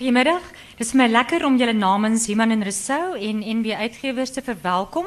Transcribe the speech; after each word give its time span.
Goedemiddag. 0.00 0.42
Het 0.76 0.86
is 0.86 0.92
mij 0.92 1.08
lekker 1.08 1.44
om 1.44 1.56
jullie 1.56 1.74
namens 1.74 2.26
Human 2.26 2.50
en 2.50 2.60
Rousseau 2.60 3.20
en 3.20 3.58
NB 3.58 3.72
Uitgevers 3.72 4.30
te 4.30 4.42
verwelkom 4.42 5.06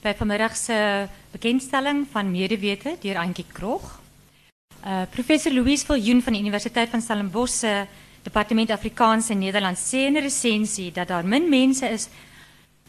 bij 0.00 0.14
vanmiddagse 0.14 1.08
bekendstelling 1.30 2.06
van 2.10 2.30
Medewete 2.30 2.96
door 3.00 3.16
Ankie 3.16 3.44
Krog. 3.52 4.00
Uh, 4.86 5.00
professor 5.10 5.52
Louise 5.52 5.84
Viljoen 5.84 6.22
van 6.22 6.32
de 6.32 6.38
Universiteit 6.38 6.88
van 6.88 7.00
Stellenbosch 7.00 7.64
Departement 8.22 8.70
Afrikaans 8.70 9.28
en 9.28 9.38
Nederlands 9.38 9.88
sê 9.88 9.96
in 9.96 10.12
'n 10.12 10.20
resensie 10.20 10.92
dat 10.92 11.08
daar 11.08 11.26
min 11.26 11.48
mense 11.48 11.88
is 11.88 12.08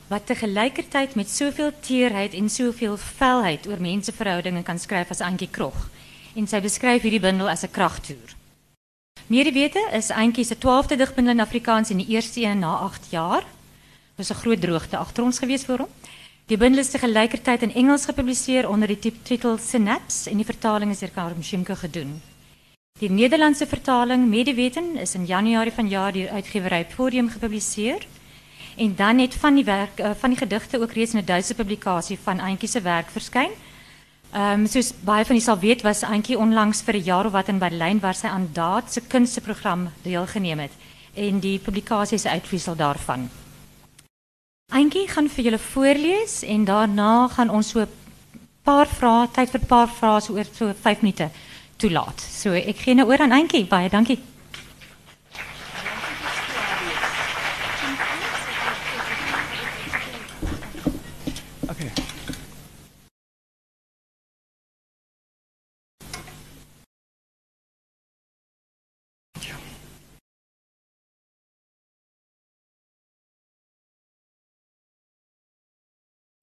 wat 0.08 0.26
tegelijkertijd 0.26 1.16
met 1.16 1.30
soveel 1.30 1.72
teerheid 1.80 2.34
en 2.34 2.50
soveel 2.50 2.98
felheid 2.98 3.68
oor 3.68 3.82
mensenverhoudingen 3.82 4.64
kan 4.64 4.80
skryf 4.80 5.10
as 5.10 5.22
Ankie 5.22 5.50
Krog. 5.52 5.90
En 6.36 6.48
sy 6.48 6.62
beskryf 6.62 7.02
hierdie 7.02 7.20
bundel 7.20 7.50
as 7.50 7.64
'n 7.64 7.72
kragtoer. 7.72 8.39
Medewete 9.28 9.90
is 9.92 10.12
Antjie 10.12 10.46
se 10.46 10.56
12de 10.56 10.96
digbundel 10.98 11.34
in 11.34 11.40
Afrikaans 11.40 11.90
en 11.90 11.98
die 11.98 12.08
eerste 12.08 12.42
een 12.42 12.60
na 12.60 12.76
8 12.76 13.08
jaar. 13.10 13.44
Was 14.16 14.30
'n 14.30 14.42
groot 14.42 14.62
droogte 14.62 14.98
agter 14.98 15.24
ons 15.24 15.40
gewees 15.40 15.64
vir 15.64 15.78
hom. 15.78 15.88
Die 16.46 16.58
bundel 16.58 16.80
is 16.80 16.90
tegelijkertijd 16.90 17.62
in 17.62 17.74
Engels 17.74 18.06
gepubliseer 18.06 18.70
onder 18.70 18.88
die 18.88 19.14
titel 19.24 19.58
Synapse 19.58 20.30
en 20.30 20.38
die 20.38 20.46
vertaling 20.46 20.92
is 20.92 21.00
deur 21.00 21.12
Karim 21.14 21.44
Shimke 21.44 21.76
gedoen. 21.76 22.22
Die 23.00 23.10
Nederlandse 23.10 23.68
vertaling 23.68 24.28
Medeweten 24.28 24.98
is 24.98 25.16
in 25.16 25.26
Januarie 25.26 25.72
van 25.72 25.88
jaar 25.88 26.12
deur 26.12 26.30
uitgewerry 26.30 26.86
Podium 26.96 27.30
gepubliseer. 27.30 28.06
En 28.76 28.96
dan 28.96 29.20
het 29.20 29.34
van 29.34 29.56
die 29.56 29.64
werk 29.64 30.00
uh, 30.00 30.12
van 30.20 30.30
die 30.30 30.40
gedigte 30.40 30.82
ook 30.82 30.92
reeds 30.92 31.14
in 31.14 31.20
'n 31.20 31.26
Duitse 31.26 31.56
publikasie 31.56 32.20
van 32.24 32.40
Antjie 32.40 32.70
se 32.70 32.82
werk 32.82 33.10
verskyn. 33.10 33.52
Ehm 34.30 34.62
um, 34.62 34.66
soos 34.70 34.92
baie 35.02 35.26
van 35.26 35.36
julle 35.36 35.46
sal 35.46 35.58
weet 35.60 35.82
was 35.82 36.04
Antjie 36.06 36.38
onlangs 36.38 36.84
vir 36.86 36.96
'n 36.96 37.04
jaar 37.04 37.26
of 37.26 37.32
wat 37.32 37.48
in 37.50 37.58
Berlyn 37.58 38.00
waar 38.00 38.14
sy 38.16 38.28
aan 38.28 38.50
Daad 38.54 38.94
se 38.94 39.02
kunsteprogram 39.02 39.90
deelgeneem 40.04 40.60
het 40.60 40.72
en 41.14 41.40
die 41.40 41.60
publikasie 41.60 42.16
is 42.16 42.26
uitwissel 42.26 42.76
daarvan. 42.76 43.30
Antjie 44.72 45.08
gaan 45.08 45.30
vir 45.30 45.44
julle 45.44 45.58
voorlees 45.58 46.44
en 46.44 46.66
daarna 46.66 47.28
gaan 47.28 47.50
ons 47.50 47.70
so 47.70 47.80
'n 47.80 47.88
paar 48.64 48.88
vrae, 48.88 49.28
tyd 49.34 49.50
vir 49.50 49.62
'n 49.62 49.66
paar 49.66 49.90
vrae 49.90 50.22
so 50.22 50.34
oor 50.34 50.46
so 50.54 50.74
5 50.74 51.02
minute 51.02 51.30
toelaat. 51.78 52.22
So 52.22 52.54
ek 52.54 52.78
gee 52.78 52.94
nou 52.94 53.08
oor 53.08 53.20
aan 53.20 53.32
Antjie. 53.32 53.66
Baie 53.66 53.90
dankie. 53.90 54.29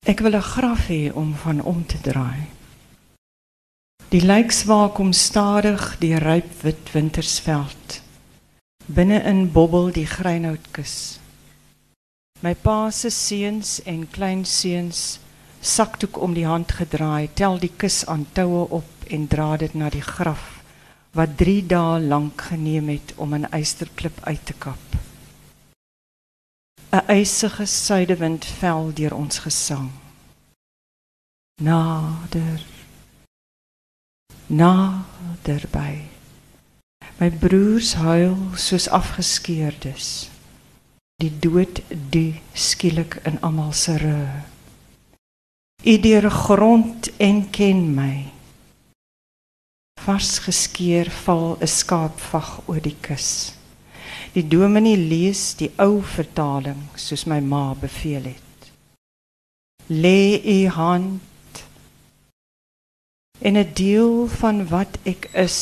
Ek 0.07 0.21
wil 0.21 0.37
'n 0.39 0.51
graf 0.55 0.87
hê 0.87 1.11
om 1.13 1.35
van 1.35 1.61
om 1.63 1.87
te 1.87 1.99
draai. 2.01 2.47
Die 4.09 4.23
lijkswaak 4.23 4.95
kom 4.95 5.13
stadig 5.13 5.99
die 5.99 6.15
ryp 6.15 6.63
wit 6.63 6.93
wintersveld. 6.93 8.03
Binne-in 8.87 9.53
bobbel 9.53 9.91
die 9.93 10.07
greinhoutkus. 10.07 11.19
My 12.41 12.55
pa 12.55 12.91
se 12.91 13.11
seuns 13.11 13.83
en 13.83 14.11
kleinseuns 14.11 15.19
sakdoek 15.61 16.21
om 16.23 16.35
die 16.35 16.47
hand 16.47 16.73
gedraai, 16.73 17.29
tel 17.35 17.59
die 17.59 17.73
kus 17.77 18.07
aan 18.07 18.27
toue 18.33 18.69
op 18.71 18.91
en 19.11 19.27
dra 19.27 19.57
dit 19.57 19.75
na 19.75 19.91
die 19.91 20.07
graf 20.15 20.63
wat 21.17 21.37
3 21.37 21.67
dae 21.67 22.01
lank 22.01 22.43
geneem 22.43 22.89
het 22.89 23.13
om 23.17 23.35
'n 23.35 23.51
eysterklip 23.51 24.19
uit 24.23 24.47
te 24.47 24.53
kap. 24.53 25.06
'n 26.91 27.05
ysige 27.21 27.67
suidewind 27.67 28.45
vel 28.45 28.93
deur 28.95 29.15
ons 29.15 29.39
gesang. 29.39 29.91
Nader. 31.63 32.61
Naderby. 34.47 35.95
My 37.19 37.31
broers 37.31 37.95
huil 37.95 38.37
soos 38.55 38.89
afgeskeerdes. 38.89 40.29
Die 41.17 41.33
dood 41.39 41.81
die 42.13 42.41
skielik 42.53 43.17
in 43.25 43.41
almal 43.41 43.73
se 43.73 43.97
rug. 43.97 44.45
Iedere 45.83 46.31
grond 46.31 47.17
en 47.17 47.51
ken 47.51 47.95
my. 47.95 48.33
Vars 50.05 50.39
geskeer 50.39 51.11
val 51.25 51.57
'n 51.61 51.67
skaapvag 51.67 52.69
oor 52.69 52.81
die 52.81 52.97
kus. 53.01 53.56
Die 54.37 54.45
dominee 54.45 54.99
lees 55.01 55.55
die 55.57 55.71
ou 55.81 56.03
vertaling 56.05 56.83
soos 57.01 57.23
my 57.25 57.39
ma 57.41 57.71
beveel 57.81 58.27
het. 58.29 58.67
Lê 59.89 60.37
u 60.45 60.59
hand 60.77 61.63
in 63.41 63.57
'n 63.57 63.73
deel 63.73 64.27
van 64.29 64.69
wat 64.69 64.99
ek 65.05 65.31
is, 65.33 65.61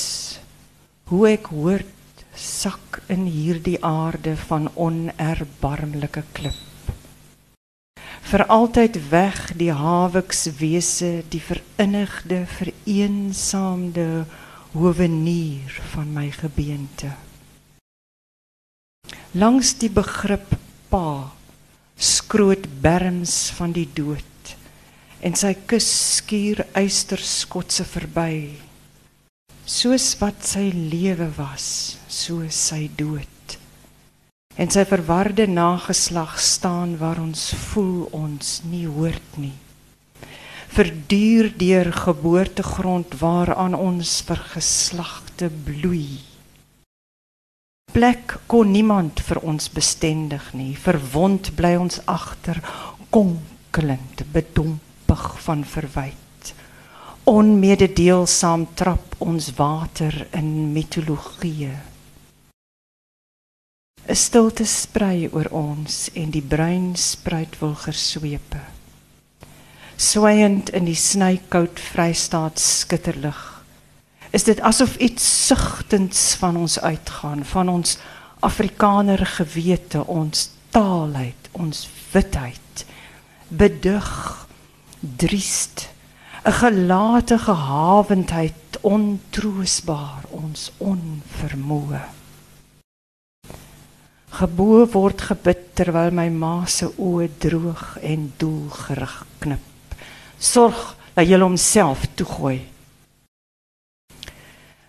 hoe 1.06 1.28
ek 1.28 1.46
hoort 1.54 2.24
sak 2.34 2.98
in 3.06 3.24
hierdie 3.30 3.78
aarde 3.78 4.36
van 4.36 4.66
onerbarmlike 4.74 6.24
klip. 6.32 6.90
Vir 8.30 8.46
altyd 8.46 9.08
weg 9.10 9.52
die 9.56 9.72
hawiks 9.72 10.48
wese, 10.58 11.22
die 11.28 11.42
verinnigde, 11.50 12.46
vereensaamde 12.46 14.26
howenier 14.72 15.80
van 15.94 16.12
my 16.12 16.30
gebeente. 16.30 17.14
Langs 19.34 19.72
die 19.80 19.90
begrip 19.90 20.52
pa 20.90 21.32
skroot 21.98 22.66
berms 22.82 23.50
van 23.56 23.72
die 23.74 23.88
dood 23.94 24.54
en 25.24 25.36
sy 25.38 25.54
kus 25.66 25.86
skuur 26.18 26.60
eysterskotse 26.76 27.86
verby. 27.88 28.58
Soos 29.64 30.10
wat 30.20 30.44
sy 30.44 30.66
lewe 30.74 31.30
was 31.38 31.96
so 32.12 32.44
sy 32.52 32.90
dood. 32.98 33.56
En 34.60 34.70
sy 34.70 34.84
verwarde 34.86 35.46
nageslag 35.50 36.36
staan 36.38 36.98
waar 37.00 37.22
ons 37.22 37.48
voel 37.70 38.04
ons 38.14 38.60
nie 38.68 38.84
hoort 38.84 39.40
nie. 39.40 39.56
Verduur 40.74 41.48
deur 41.56 41.90
geboortegrond 42.04 43.16
waaraan 43.22 43.74
ons 43.78 44.20
vir 44.28 44.44
geslagte 44.52 45.48
bloei 45.66 46.33
plek 47.94 48.34
kon 48.50 48.72
niemand 48.74 49.22
vir 49.22 49.38
ons 49.46 49.68
bestendig 49.70 50.50
nie. 50.58 50.72
Verwond 50.74 51.52
bly 51.54 51.76
ons 51.78 52.00
agter, 52.10 52.58
konkelend, 53.14 54.24
bedompig 54.34 55.24
van 55.46 55.62
verwyt. 55.64 56.52
Onmededeelsaam 57.30 58.66
trap 58.76 59.14
ons 59.22 59.52
water 59.56 60.26
in 60.34 60.72
mitologie. 60.74 61.70
'n 64.04 64.14
Stilte 64.14 64.66
sprei 64.66 65.30
oor 65.32 65.48
ons 65.50 66.10
en 66.12 66.30
die 66.30 66.42
bruin 66.42 66.92
spruit 66.96 67.56
wil 67.60 67.74
geswepe. 67.74 68.60
Swaiend 69.96 70.68
in 70.70 70.84
die 70.84 70.98
snykoud 70.98 71.80
Vrystaat 71.80 72.58
skitterlig 72.60 73.53
is 74.34 74.42
dit 74.42 74.60
asof 74.60 74.96
iets 74.96 75.24
sugtends 75.46 76.34
van 76.40 76.56
ons 76.56 76.80
uitgaan, 76.80 77.44
van 77.44 77.68
ons 77.68 77.98
Afrikaner 78.44 79.22
gewete, 79.26 80.02
ons 80.10 80.48
taalheid, 80.74 81.48
ons 81.52 81.84
witheid, 82.12 82.84
bedig, 83.48 84.10
driest, 85.00 85.88
'n 86.44 86.52
gelate 86.52 87.38
gehavendheid, 87.38 88.78
ontroosbaar, 88.82 90.26
ons 90.30 90.72
onvermoë. 90.78 92.02
Geboe 94.28 94.86
word 94.90 95.20
gebid 95.20 95.62
terwyl 95.74 96.10
my 96.10 96.28
ma 96.28 96.66
se 96.66 96.90
oë 96.98 97.28
droog 97.38 97.98
en 98.02 98.32
doelgerig 98.36 99.26
knip. 99.38 99.94
Sorg 100.38 100.96
dat 101.14 101.28
jy 101.28 101.38
homself 101.38 102.06
toegooi. 102.14 102.73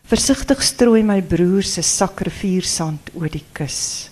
Versigtig 0.05 0.61
strooi 0.61 1.01
my 1.01 1.17
broer 1.25 1.65
se 1.65 1.81
sak 1.81 2.21
riviersand 2.27 3.09
oor 3.17 3.31
die 3.33 3.43
kus. 3.57 4.11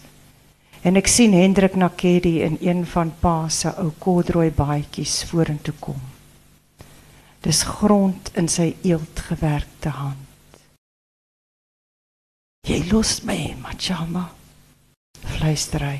En 0.82 0.98
ek 0.98 1.06
sien 1.08 1.36
Hendrik 1.38 1.76
Nakedi 1.78 2.40
in 2.42 2.58
een 2.66 2.82
van 2.90 3.12
pa 3.22 3.48
se 3.54 3.70
ou 3.78 3.92
kortrooi 4.02 4.50
baadjies 4.50 5.20
vorentoe 5.30 5.76
kom. 5.80 6.00
Dis 7.46 7.62
grond 7.68 8.32
in 8.40 8.50
sy 8.50 8.72
eeltgewerkte 8.82 9.94
hand. 10.00 10.58
Jy 12.66 12.80
los 12.90 13.20
my, 13.28 13.54
Machama. 13.62 14.32
Fluister 15.36 15.86
hy 15.86 16.00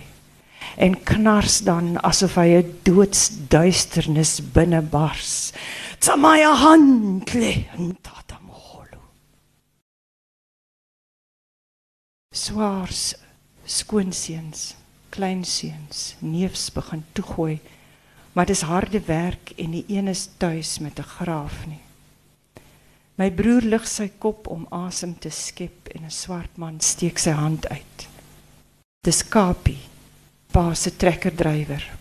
en 0.76 0.96
knars 1.04 1.60
dan 1.68 1.98
asof 2.02 2.36
hy 2.42 2.50
'n 2.58 2.80
doodsduisternis 2.84 4.42
binne 4.54 4.82
bars. 4.82 5.54
Tsamaya 6.00 6.54
handle 6.56 7.66
en 7.78 7.98
Swaars 12.34 13.14
Skoonseuns, 13.64 14.74
kleinseuns, 15.14 16.16
neefs 16.20 16.72
begin 16.74 17.04
toegooi. 17.14 17.60
Maar 18.34 18.46
dis 18.50 18.64
harde 18.66 19.02
werk 19.06 19.52
en 19.56 19.72
die 19.72 19.84
een 19.88 20.08
is 20.10 20.30
tuis 20.38 20.80
met 20.80 21.00
'n 21.00 21.04
graaf 21.04 21.66
nie. 21.66 21.82
My 23.16 23.30
broer 23.32 23.62
lig 23.62 23.88
sy 23.88 24.08
kop 24.18 24.48
om 24.48 24.66
asem 24.70 25.20
te 25.20 25.30
skep 25.30 25.88
en 25.96 26.06
'n 26.06 26.12
swart 26.12 26.58
man 26.58 26.80
steek 26.82 27.18
sy 27.18 27.30
hand 27.30 27.68
uit. 27.70 28.08
Dis 29.06 29.24
Kapie, 29.30 29.82
pa 30.52 30.74
se 30.74 30.98
trekkerdrywer. 30.98 31.92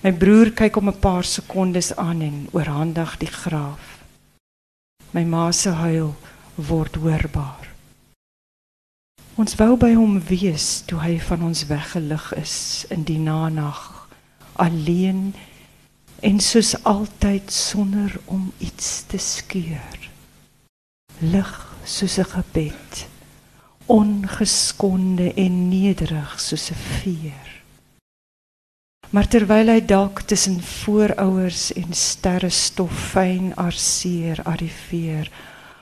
My 0.00 0.12
broer 0.12 0.50
kyk 0.50 0.76
om 0.76 0.88
'n 0.88 0.98
paar 0.98 1.24
sekondes 1.24 1.96
aan 1.96 2.20
en 2.22 2.48
oorhandig 2.52 3.18
die 3.18 3.32
graaf. 3.32 4.00
My 5.10 5.24
ma 5.24 5.52
se 5.52 5.70
huil 5.70 6.14
word 6.54 6.94
hoorbaar. 6.94 7.71
Ons 9.40 9.54
wou 9.56 9.78
by 9.80 9.94
hom 9.96 10.18
wees 10.28 10.82
toe 10.84 10.98
hy 11.00 11.14
van 11.24 11.46
ons 11.46 11.62
weggelig 11.70 12.26
is 12.36 12.56
in 12.92 13.06
die 13.08 13.16
nanag, 13.16 13.80
alleen 14.60 15.32
en 16.20 16.40
soos 16.44 16.74
altyd 16.84 17.48
sonder 17.48 18.12
om 18.28 18.50
iets 18.60 19.06
te 19.08 19.16
skeur. 19.16 19.96
Lig 21.24 21.52
soos 21.84 22.18
'n 22.18 22.28
gebed, 22.28 23.06
ongeskonde 23.86 25.32
en 25.34 25.68
nederig 25.68 26.40
soos 26.40 26.70
'n 26.70 26.82
veer. 27.00 27.48
Maar 29.10 29.28
terwyl 29.28 29.68
hy 29.68 29.80
dalk 29.80 30.20
tussen 30.20 30.62
voorouers 30.62 31.72
en 31.72 31.92
sterre 31.92 32.50
stof 32.50 32.92
fyn 33.12 33.56
arseer 33.56 34.42
arriveer, 34.44 35.30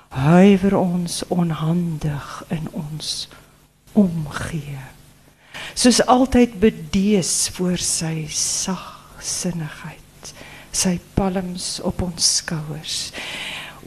huiwer 0.09 0.77
ons 0.77 1.23
onhandig 1.29 2.45
in 2.49 2.69
ons 2.73 3.29
omgee. 3.93 4.79
Soos 5.75 6.01
altyd 6.07 6.59
bedees 6.61 7.49
voor 7.57 7.79
sy 7.83 8.27
sagsinnigheid, 8.35 10.33
sy 10.73 10.99
palms 11.15 11.79
op 11.87 12.03
ons 12.05 12.37
skouers. 12.41 13.11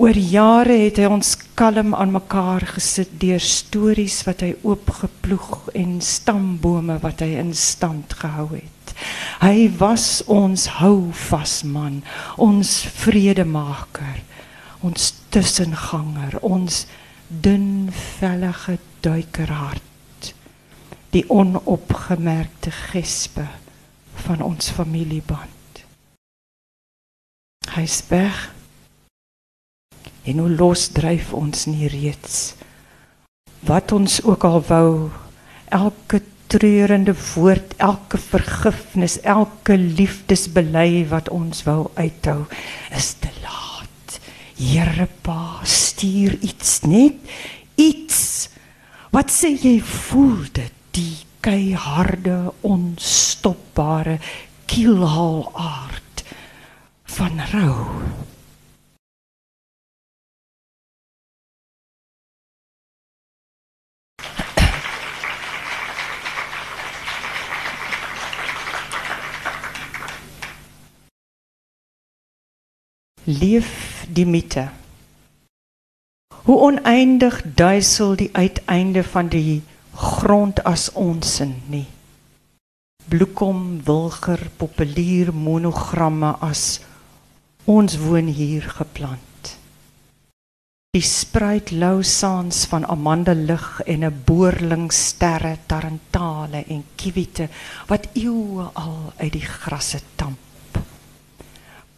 Oor 0.01 0.17
jare 0.17 0.73
het 0.87 0.97
hy 0.97 1.05
ons 1.11 1.35
kalm 1.53 1.93
aan 1.93 2.15
mekaar 2.15 2.65
gesit 2.73 3.11
deur 3.21 3.43
stories 3.43 4.23
wat 4.25 4.41
hy 4.41 4.55
oopgeploeg 4.65 5.69
en 5.77 5.99
stambome 6.01 6.97
wat 7.03 7.21
hy 7.21 7.35
in 7.43 7.53
stand 7.53 8.15
gehou 8.17 8.47
het. 8.55 8.95
Hy 9.43 9.69
was 9.77 10.23
ons 10.31 10.65
houvas 10.79 11.59
man, 11.67 12.01
ons 12.41 12.73
vredemaker, 13.03 14.23
ons 14.81 15.13
tussenganger, 15.33 16.39
ons 16.41 16.85
dun 17.29 17.91
vellige 18.17 18.79
duikerhart 19.05 19.92
die 21.13 21.23
onopgemerkte 21.29 22.71
gespe 22.89 23.45
van 24.25 24.41
ons 24.41 24.71
familieband. 24.73 25.83
Hy's 27.73 28.01
weg. 28.09 28.49
En 30.23 30.39
hoe 30.39 30.49
los 30.49 30.87
dryf 30.95 31.33
ons 31.33 31.65
nie 31.69 31.89
reeds 31.91 32.53
wat 33.63 33.91
ons 33.95 34.17
ook 34.27 34.43
al 34.43 34.59
wou 34.67 34.89
elke 35.71 36.19
treurende 36.51 37.15
woord, 37.33 37.73
elke 37.81 38.19
vergifnis, 38.19 39.17
elke 39.21 39.77
liefdesbely 39.77 41.05
wat 41.09 41.31
ons 41.33 41.63
wou 41.63 41.87
uithou 41.95 42.43
is 42.91 43.13
te 43.23 43.31
laat. 43.41 44.19
Here 44.59 45.07
Pa, 45.25 45.63
stuur 45.63 46.35
iets 46.43 46.81
net 46.85 47.17
iets. 47.79 48.49
Wat 49.15 49.31
sê 49.31 49.53
jy 49.55 49.77
voel 49.81 50.43
dit? 50.51 50.82
Die 50.93 51.17
keiharde 51.43 52.53
onstopbare 52.61 54.19
kielhaal 54.69 55.49
aard 55.53 56.23
van 57.15 57.41
rou 57.53 57.79
Lief 73.25 74.05
die 74.11 74.25
mitte. 74.25 74.67
Hoe 76.43 76.57
oneindig 76.59 77.41
duisel 77.55 78.15
die 78.19 78.29
uiteinde 78.35 79.03
van 79.03 79.27
die 79.31 79.63
grond 79.95 80.63
as 80.63 80.89
ons 80.93 81.39
in 81.43 81.55
nie. 81.69 81.87
Bloekom, 83.09 83.81
wilger, 83.85 84.49
populier 84.57 85.33
monogramme 85.33 86.35
as 86.41 86.81
ons 87.65 87.97
woon 88.01 88.27
hier 88.27 88.65
geplant. 88.79 89.21
Die 90.93 91.01
spruit 91.01 91.71
lou 91.73 92.03
saans 92.05 92.67
van 92.69 92.83
Amanda 92.85 93.33
lig 93.33 93.81
en 93.85 94.03
'n 94.05 94.21
boorling 94.25 94.91
sterre 94.93 95.57
tarantale 95.65 96.63
en 96.67 96.83
kiwite 96.95 97.49
wat 97.87 98.09
eeue 98.13 98.69
al 98.73 99.13
uit 99.17 99.33
die 99.33 99.45
grasse 99.45 99.99
tamp. 100.15 100.37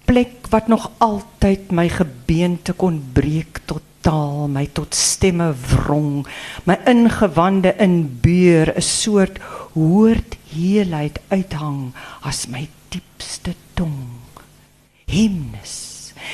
Plek 0.06 0.48
wat 0.50 0.68
nog 0.68 0.92
altyd 0.98 1.72
my 1.72 1.90
gebeente 1.90 2.74
kon 2.74 3.04
breek 3.14 3.60
tot 3.66 3.84
taal 4.06 4.46
my 4.52 4.68
tot 4.78 4.94
stemme 4.94 5.50
wrong 5.72 6.26
my 6.70 6.78
ingewande 6.92 7.74
in 7.86 7.96
beur 8.22 8.70
'n 8.76 8.82
soort 8.82 9.40
hoort 9.74 10.38
heelheid 10.54 11.18
uithang 11.34 11.94
as 12.22 12.46
my 12.48 12.68
diepste 12.90 13.56
tong. 13.74 14.22
Himnes 15.06 15.74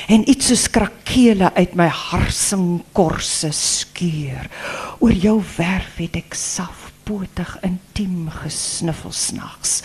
en 0.08 0.28
iets 0.28 0.46
so 0.48 0.56
skrakele 0.56 1.52
uit 1.54 1.74
my 1.74 1.88
harsing 1.88 2.82
korse 2.92 3.52
skeur. 3.52 4.48
Oor 5.00 5.12
jou 5.12 5.38
werf 5.56 5.96
het 6.00 6.16
ek 6.16 6.34
saf 6.34 6.81
potig 7.08 7.52
intiem 7.66 8.30
gesniffel 8.42 9.12
snags 9.12 9.80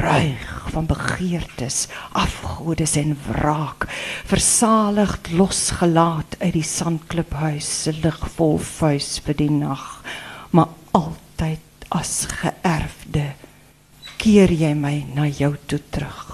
ruig 0.00 0.70
van 0.74 0.86
begeertes 0.90 1.86
afgodes 2.12 2.96
en 3.00 3.16
wraak 3.26 3.88
versaligd 4.30 5.32
losgelaat 5.32 6.38
uit 6.40 6.54
die 6.58 6.66
sandkliphuis 6.66 7.70
se 7.82 7.94
ligvol 8.02 8.58
vuis 8.72 9.12
vir 9.26 9.38
die 9.42 9.52
nag 9.54 9.86
maar 10.50 10.74
altyd 10.96 11.88
as 11.94 12.24
geërfde 12.30 13.30
keer 14.20 14.52
jy 14.52 14.74
my 14.76 14.96
na 15.14 15.24
jou 15.26 15.54
toe 15.66 15.80
terug. 15.90 16.26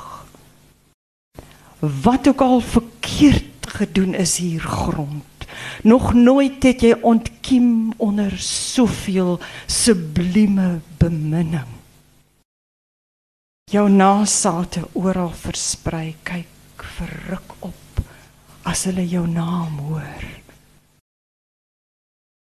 Wat 1.78 2.26
ook 2.28 2.42
al 2.42 2.60
verkeerd 2.60 3.68
gedoen 3.78 4.14
is 4.14 4.37
hier 4.42 4.60
grond 4.60 5.35
Nog 5.82 6.12
nooit 6.14 6.62
het 6.62 6.80
jy 6.80 6.96
ontkiem 7.00 7.92
onder 7.96 8.38
soveel 8.38 9.40
sublieme 9.66 10.80
beminning. 10.98 11.72
Jou 13.70 13.88
nasate 13.90 14.84
oral 14.92 15.32
versprei, 15.34 16.14
kyk 16.22 16.84
verruk 16.98 17.54
op 17.66 18.02
as 18.66 18.84
hulle 18.86 19.02
jou 19.08 19.25
naam 19.26 19.78
hoor. 19.88 20.26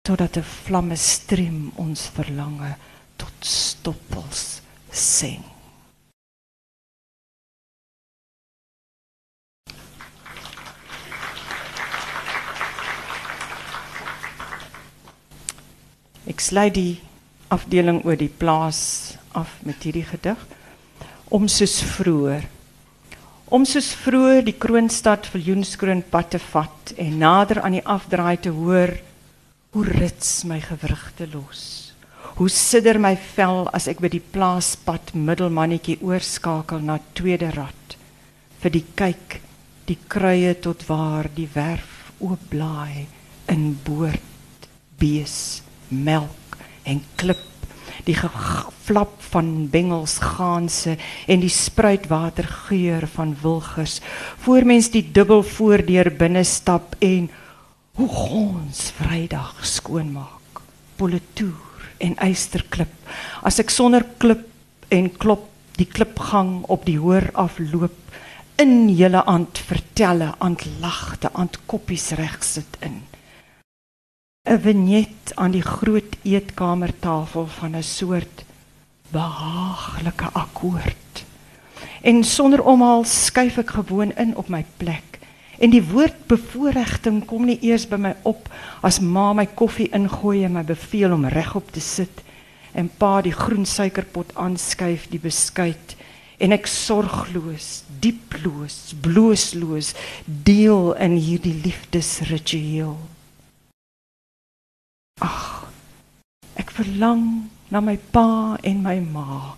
Totdat 0.06 0.36
'n 0.38 0.42
vlamme 0.42 0.96
stream 0.96 1.72
ons 1.74 2.10
verlange 2.14 2.76
tot 3.16 3.34
stoppels 3.40 4.60
sing. 4.90 5.55
Ek 16.26 16.42
sluit 16.42 16.74
die 16.74 16.98
afdeling 17.54 18.00
oor 18.02 18.18
die 18.18 18.32
plaas 18.32 19.14
af 19.38 19.52
met 19.62 19.84
hierdie 19.86 20.06
gedig. 20.08 20.40
Om 21.30 21.46
soos 21.50 21.78
vroeër. 21.96 22.46
Om 23.54 23.66
soos 23.68 23.92
vroeër 24.02 24.42
die 24.46 24.56
kroonstad 24.58 25.28
Viljoenskroon 25.30 26.02
pad 26.10 26.32
te 26.34 26.40
vat 26.50 26.94
en 26.98 27.20
nader 27.22 27.60
aan 27.62 27.76
die 27.78 27.84
afdraai 27.86 28.36
te 28.42 28.50
hoor 28.50 28.96
hoe 29.76 29.84
rits 29.86 30.42
my 30.50 30.58
gewrigte 30.64 31.28
los. 31.30 31.92
Hoe 32.40 32.48
sidder 32.50 32.98
my 32.98 33.14
vel 33.36 33.68
as 33.76 33.86
ek 33.86 34.02
by 34.02 34.10
die 34.10 34.22
plaaspad 34.34 35.14
middelmannetjie 35.14 36.00
oorskakel 36.02 36.82
na 36.82 36.98
tweede 37.14 37.52
rad 37.54 37.96
vir 38.62 38.74
die 38.74 38.86
kyk 38.98 39.38
die 39.86 39.98
kruie 40.10 40.56
tot 40.58 40.82
waar 40.88 41.28
die 41.36 41.46
werf 41.54 42.10
oop 42.18 42.48
blaai 42.50 43.06
in 43.52 43.76
boord 43.86 44.66
bees 44.98 45.62
melk 45.88 46.58
en 46.84 47.02
klip 47.16 47.42
die 48.06 48.14
flap 48.86 49.16
van 49.32 49.66
bengels 49.72 50.18
gaanse 50.22 50.94
en 51.26 51.42
die 51.42 51.50
spruitwater 51.50 52.46
geur 52.68 53.06
van 53.16 53.34
wilgers 53.42 53.98
voor 54.44 54.66
mens 54.68 54.92
die 54.94 55.02
dubbel 55.02 55.42
voordeur 55.42 56.12
binne 56.14 56.44
stap 56.46 56.94
en 57.02 57.28
hoe 57.96 58.08
ons 58.38 58.90
vrydag 59.00 59.64
skoon 59.66 60.12
maak 60.14 60.62
politoer 60.96 61.90
en 62.00 62.16
ysterklip. 62.24 62.92
As 63.42 63.58
ek 63.60 63.72
sonder 63.72 64.04
klip 64.20 64.46
en 64.92 65.10
klop 65.10 65.48
die 65.76 65.88
klipgang 65.88 66.62
op 66.72 66.86
die 66.88 66.98
hoor 67.00 67.28
afloop 67.36 67.96
in 68.60 68.88
julle 68.96 69.20
aand 69.28 69.58
vertelle, 69.68 70.30
aand 70.40 70.64
lagte, 70.80 71.28
aand 71.32 71.58
koppies 71.68 72.12
reg 72.16 72.38
sit 72.44 72.78
in. 72.84 73.02
'n 74.46 74.60
Vignet 74.62 75.32
aan 75.34 75.50
die 75.50 75.62
groot 75.62 76.16
eetkamertafel 76.22 77.46
van 77.46 77.76
'n 77.76 77.82
soort 77.82 78.44
behaaglike 79.10 80.28
akkoord. 80.32 81.24
En 82.02 82.24
sonder 82.24 82.62
omhaal 82.62 83.04
skuif 83.04 83.58
ek 83.58 83.70
gewoon 83.70 84.12
in 84.14 84.36
op 84.36 84.48
my 84.48 84.64
plek. 84.76 85.18
En 85.58 85.70
die 85.70 85.82
woord 85.82 86.26
bevoordiging 86.26 87.24
kom 87.24 87.44
nie 87.44 87.58
eers 87.60 87.88
by 87.88 87.96
my 87.96 88.14
op 88.22 88.48
as 88.80 89.00
ma 89.00 89.32
my 89.32 89.46
koffie 89.46 89.88
ingooi 89.90 90.44
en 90.44 90.52
my 90.52 90.64
beveel 90.64 91.12
om 91.12 91.26
regop 91.26 91.72
te 91.72 91.80
sit 91.80 92.22
en 92.72 92.90
pa 92.96 93.20
die 93.22 93.32
groen 93.32 93.66
suikerpot 93.66 94.34
aanskuif 94.34 95.08
die 95.08 95.20
beskuit 95.20 95.96
en 96.38 96.52
ek 96.52 96.66
sorgloos, 96.66 97.82
dieploos, 98.00 98.94
bloosloos 99.00 99.94
deel 100.24 100.94
in 100.94 101.16
hierdie 101.16 101.60
liefdesritueel. 101.64 103.15
Ag, 105.24 105.64
ek 106.60 106.74
verlang 106.76 107.48
na 107.72 107.80
my 107.80 107.96
pa 107.96 108.58
en 108.60 108.82
my 108.84 108.98
ma 109.00 109.54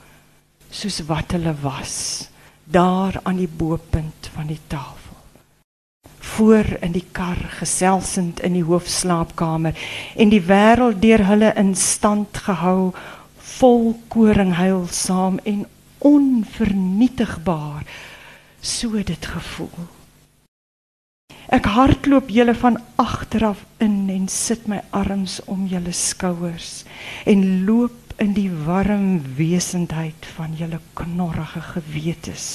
soos 0.70 1.00
wat 1.08 1.34
hulle 1.34 1.54
was 1.64 2.28
daar 2.62 3.18
aan 3.24 3.40
die 3.40 3.50
bopunt 3.50 4.30
van 4.36 4.46
die 4.52 4.60
tafel. 4.70 5.16
Voor 6.18 6.68
in 6.78 6.94
die 6.94 7.06
kar 7.10 7.40
geselsend 7.58 8.38
in 8.46 8.54
die 8.54 8.62
hoofslaapkamer 8.62 9.74
en 10.14 10.30
die 10.30 10.44
wêreld 10.46 11.02
deur 11.02 11.26
hulle 11.26 11.50
in 11.58 11.74
stand 11.74 12.38
gehou 12.46 12.94
vol 13.58 13.96
koring 14.14 14.54
heilsaam 14.60 15.42
en 15.42 15.66
onvernietigbaar 15.98 17.82
so 18.62 19.02
dit 19.02 19.26
gevoel 19.26 19.88
ek 21.48 21.64
hardloop 21.72 22.28
julle 22.32 22.52
van 22.60 22.76
agteraf 23.00 23.62
in 23.84 24.10
en 24.12 24.26
sit 24.28 24.66
my 24.68 24.82
arms 24.96 25.38
om 25.48 25.64
julle 25.70 25.94
skouers 25.96 26.82
en 27.28 27.44
loop 27.64 27.96
in 28.20 28.34
die 28.36 28.50
warm 28.66 29.22
wesendheid 29.38 30.26
van 30.34 30.56
julle 30.58 30.80
knorrige 30.98 31.62
gewetes. 31.62 32.46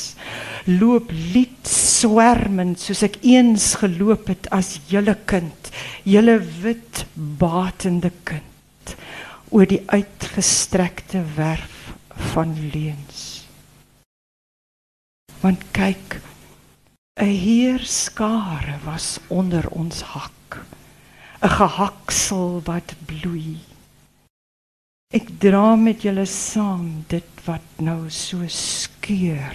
Loop 0.68 1.10
lied 1.34 1.70
swermend 1.70 2.84
soos 2.84 3.01
ek 3.08 3.18
eens 3.25 3.72
geloop 3.82 4.27
het 4.30 4.50
as 4.53 4.75
julle 4.92 5.15
kind 5.25 5.72
julle 6.06 6.38
wit 6.62 7.06
batende 7.15 8.12
kind 8.27 8.94
oor 9.50 9.70
die 9.70 9.82
uitgestrekte 9.88 11.24
werf 11.38 11.96
van 12.34 12.53
leuns 12.75 13.24
want 15.42 15.63
kyk 15.75 16.20
'n 17.22 17.36
heerskare 17.46 18.77
was 18.86 19.20
onder 19.27 19.65
ons 19.70 20.01
hak 20.01 20.65
'n 21.41 21.53
gehaksel 21.60 22.62
wat 22.65 22.96
bloei 23.05 23.60
Ek 25.13 25.27
dra 25.38 25.75
met 25.77 26.01
julle 26.01 26.24
saam 26.25 27.03
dit 27.12 27.41
wat 27.46 27.82
nou 27.86 28.08
so 28.10 28.48
skeur 28.50 29.53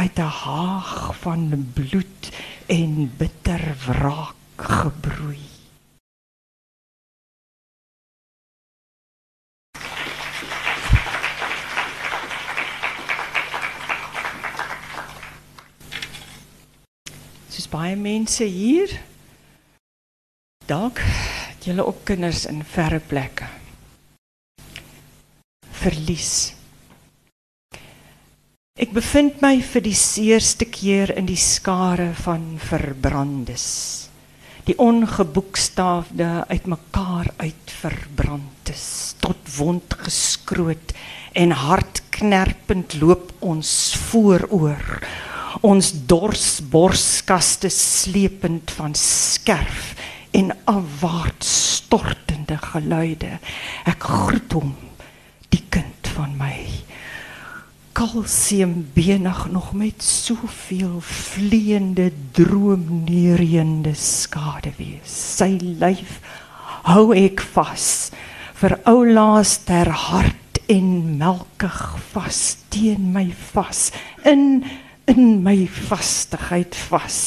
uit 0.00 0.16
'n 0.16 0.32
haag 0.44 1.12
van 1.20 1.42
bloed 1.76 2.30
en 2.72 3.12
bitter 3.20 3.60
wraak 3.84 4.56
gebroei. 4.56 5.51
Dis 17.52 17.68
baie 17.68 17.96
mense 17.96 18.44
hier. 18.44 18.92
Dalk 20.66 21.02
julle 21.62 21.84
op 21.84 22.04
kinders 22.08 22.46
in 22.50 22.64
verre 22.66 23.00
plekke 23.00 23.48
verlies. 25.82 26.52
Ek 28.78 28.92
bevind 28.94 29.42
my 29.44 29.58
vir 29.66 29.84
die 29.84 29.96
seerste 29.98 30.66
keer 30.70 31.12
in 31.18 31.28
die 31.28 31.38
skare 31.40 32.12
van 32.22 32.56
verbrandes. 32.62 33.66
Die 34.66 34.76
ongeboekstaafde 34.78 36.44
uitmekaar 36.52 37.32
uit 37.42 37.74
verbrandes 37.82 38.86
tot 39.22 39.50
wond 39.56 39.98
geskroot 40.04 40.94
en 41.34 41.54
hartknerpend 41.64 42.96
loop 43.02 43.34
ons 43.42 43.74
vooroor. 44.06 45.02
Ons 45.60 45.92
dors 46.08 46.60
borskaste 46.72 47.68
slepend 47.68 48.72
van 48.78 48.94
skerf 48.96 49.92
en 50.32 50.52
afwaarts 50.64 51.50
stortende 51.76 52.56
geluide. 52.56 53.36
Ek 53.84 54.08
groet 54.08 54.56
hom 54.56 54.72
die 55.52 55.60
kind 55.68 56.08
van 56.16 56.32
my. 56.40 56.56
Kalsiumbenig 57.92 59.44
nog 59.52 59.74
met 59.76 60.00
soveel 60.02 61.02
vleiende 61.04 62.08
droomneuriende 62.32 63.92
skade 63.94 64.72
wees. 64.78 65.12
Sy 65.12 65.58
lyf 65.60 66.22
hou 66.88 67.12
ek 67.12 67.44
vas 67.52 68.08
vir 68.62 68.78
oulaas 68.88 69.58
ter 69.66 69.90
hart 69.90 70.62
en 70.72 71.18
melkig 71.20 71.82
vas 72.14 72.40
teen 72.72 73.10
my 73.12 73.26
vas. 73.52 73.90
In 74.24 74.64
in 75.10 75.42
my 75.42 75.66
vastigheid 75.66 76.76
vas 76.88 77.20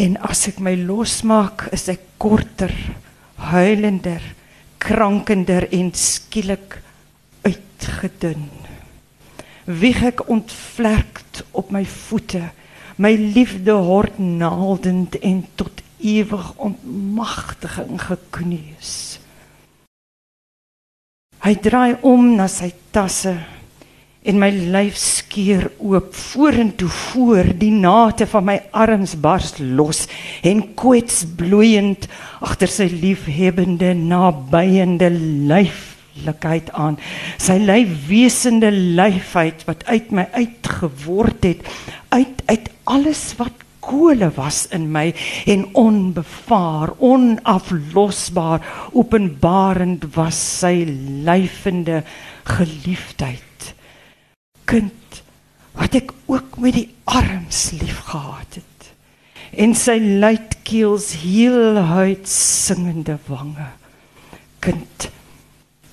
en 0.00 0.16
as 0.22 0.46
ek 0.48 0.60
my 0.62 0.74
losmaak 0.78 1.66
is 1.74 1.88
ek 1.90 2.02
korter 2.20 2.72
huilender 3.50 4.22
krankender 4.80 5.66
en 5.76 5.90
skielik 5.96 6.78
uitgedun. 7.44 8.48
Wieg 9.66 10.00
ek 10.08 10.24
ontvlekt 10.32 11.42
op 11.52 11.70
my 11.74 11.84
voete, 11.84 12.48
my 12.96 13.12
liefde 13.12 13.76
hort 13.76 14.18
naaldend 14.18 15.18
en 15.20 15.42
tot 15.60 15.82
ewig 16.00 16.46
ontmagtiging 16.56 18.00
gekneus. 18.00 18.94
Hy 21.40 21.54
draai 21.60 22.00
om 22.04 22.34
na 22.36 22.48
sy 22.52 22.70
tasse 22.92 23.36
en 24.20 24.36
my 24.36 24.50
lyf 24.52 24.98
skeur 25.00 25.70
oop 25.80 26.12
vorentoe 26.12 26.88
voor 26.92 27.54
die 27.56 27.72
nate 27.72 28.26
van 28.28 28.44
my 28.50 28.58
arms 28.76 29.14
bars 29.20 29.54
los 29.60 30.04
en 30.44 30.60
kwets 30.76 31.22
bloeiend 31.38 32.04
agter 32.44 32.68
sy 32.68 32.90
liefhebbende 32.92 33.94
nabyende 33.96 35.08
lyflikheid 35.48 36.68
aan. 36.76 37.00
Sy 37.40 37.56
lyf 37.64 37.96
wesende 38.10 38.68
lyfheid 38.70 39.64
wat 39.70 39.88
uit 39.88 40.12
my 40.12 40.28
uitgeword 40.36 41.48
het 41.48 41.64
uit 42.12 42.44
uit 42.52 42.70
alles 42.90 43.24
wat 43.40 43.66
kole 43.80 44.28
was 44.36 44.66
in 44.76 44.90
my 44.92 45.08
en 45.48 45.64
onbevaar 45.80 46.92
onaflosbaar 47.00 48.66
openbarend 48.92 50.10
was 50.12 50.40
sy 50.60 50.82
lyfende 51.24 52.02
geliefdheid 52.44 53.49
kind 54.70 55.22
wat 55.74 55.96
ek 55.98 56.12
ook 56.30 56.58
met 56.62 56.76
die 56.76 56.88
arms 57.10 57.70
lief 57.74 58.04
gehad 58.10 58.58
het 58.60 58.90
en 59.50 59.72
sy 59.74 59.96
luitkeels 59.98 61.08
heel 61.24 61.74
huid 61.90 62.28
singende 62.30 63.16
wange. 63.26 63.66
Kind 64.62 65.10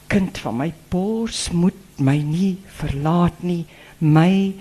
kind 0.07 0.37
van 0.39 0.55
my 0.61 0.69
bors 0.91 1.47
moet 1.51 1.99
my 1.99 2.15
nie 2.21 2.55
verlaat 2.77 3.41
nie. 3.43 3.65
My 3.99 4.53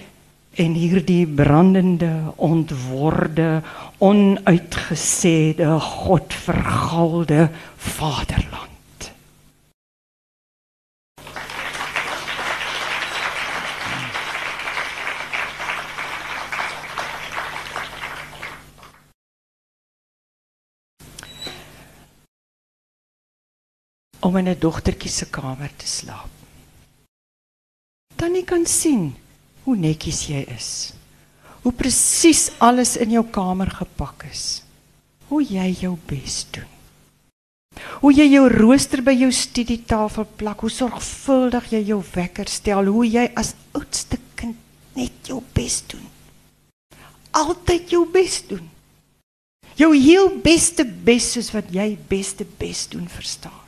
en 0.56 0.72
hierdie 0.74 1.26
brandende 1.28 2.32
ontworde 2.40 3.60
onuitgesede 4.00 5.76
godvergalde 5.90 7.50
vaderland 7.76 8.75
om 24.26 24.36
in 24.36 24.48
'n 24.48 24.58
dogtertjie 24.58 25.10
se 25.10 25.26
kamer 25.30 25.70
te 25.76 25.86
slaap. 25.86 26.30
Tannie 28.16 28.44
kan 28.44 28.66
sien 28.66 29.14
hoe 29.62 29.76
netjies 29.76 30.26
jy 30.26 30.44
is. 30.56 30.92
Hoe 31.62 31.72
presies 31.72 32.50
alles 32.58 32.96
in 32.96 33.10
jou 33.10 33.24
kamer 33.30 33.70
gepak 33.70 34.24
is. 34.30 34.62
Hoe 35.28 35.42
jy 35.42 35.68
jou 35.80 35.96
bes 36.06 36.46
doen. 36.50 36.70
Hoe 38.00 38.12
jy 38.14 38.26
jou 38.30 38.48
rooster 38.48 39.02
by 39.02 39.12
jou 39.12 39.32
studietafel 39.32 40.24
plak, 40.36 40.60
hoe 40.60 40.70
sorgvuldig 40.70 41.70
jy 41.70 41.82
jou 41.90 42.00
wekker 42.14 42.48
stel, 42.48 42.86
hoe 42.86 43.04
jy 43.06 43.26
as 43.36 43.54
oudste 43.72 44.18
kind 44.34 44.56
net 44.94 45.12
jou 45.28 45.42
bes 45.52 45.82
doen. 45.86 46.06
Altyd 47.30 47.90
jou 47.90 48.06
bes 48.12 48.40
doen. 48.48 48.70
Jou 49.76 49.92
heel 49.92 50.30
beste 50.40 50.84
bes 50.84 51.32
soos 51.34 51.52
wat 51.52 51.68
jy 51.74 51.98
beste 52.08 52.46
bes 52.58 52.86
doen 52.88 53.08
verstaan. 53.08 53.65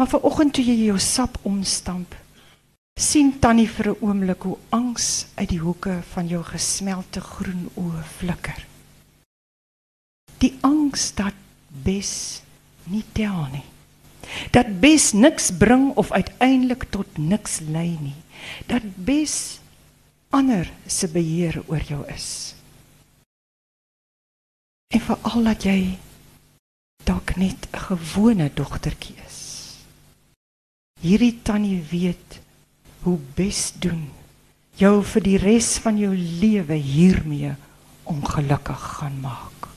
Maar 0.00 0.08
vanoggend 0.08 0.54
toe 0.56 0.62
jy 0.64 0.74
jou 0.86 0.94
sap 0.96 1.34
omstamp, 1.44 2.14
sien 2.96 3.34
tannie 3.38 3.68
vir 3.68 3.88
'n 3.90 3.98
oomblik 4.00 4.42
hoe 4.48 4.56
angs 4.72 5.26
uit 5.34 5.48
die 5.48 5.60
hoeke 5.60 6.00
van 6.12 6.26
jou 6.26 6.40
gesmelte 6.44 7.20
groen 7.20 7.68
oë 7.76 8.04
flikker. 8.16 8.66
Die 10.38 10.56
angs 10.60 11.12
dat 11.14 11.36
bes 11.84 12.40
nie 12.84 13.04
tel 13.12 13.44
nie. 13.52 13.68
Dat 14.50 14.80
bes 14.80 15.12
niks 15.12 15.50
bring 15.52 15.92
of 15.96 16.12
uiteindelik 16.12 16.84
tot 16.90 17.18
niks 17.18 17.60
lei 17.60 17.98
nie. 18.00 18.16
Dat 18.66 19.04
bes 19.04 19.60
ander 20.30 20.72
se 20.86 21.08
beheer 21.08 21.62
oor 21.66 21.82
jou 21.82 22.08
is. 22.08 22.54
En 24.94 25.00
veral 25.00 25.44
dat 25.44 25.62
jy 25.62 25.98
dalk 27.04 27.36
net 27.36 27.68
'n 27.72 27.78
gewone 27.78 28.50
dogtertjie 28.54 29.16
is. 29.26 29.29
Hierdie 31.00 31.38
tannie 31.42 31.80
weet 31.90 32.40
hoe 33.02 33.16
bes 33.34 33.70
doen 33.80 34.10
jou 34.76 34.98
vir 35.04 35.24
die 35.24 35.38
res 35.40 35.78
van 35.80 35.96
jou 35.96 36.10
lewe 36.12 36.76
hiermee 36.76 37.54
ongelukkig 38.04 38.82
gaan 38.98 39.16
maak. 39.22 39.68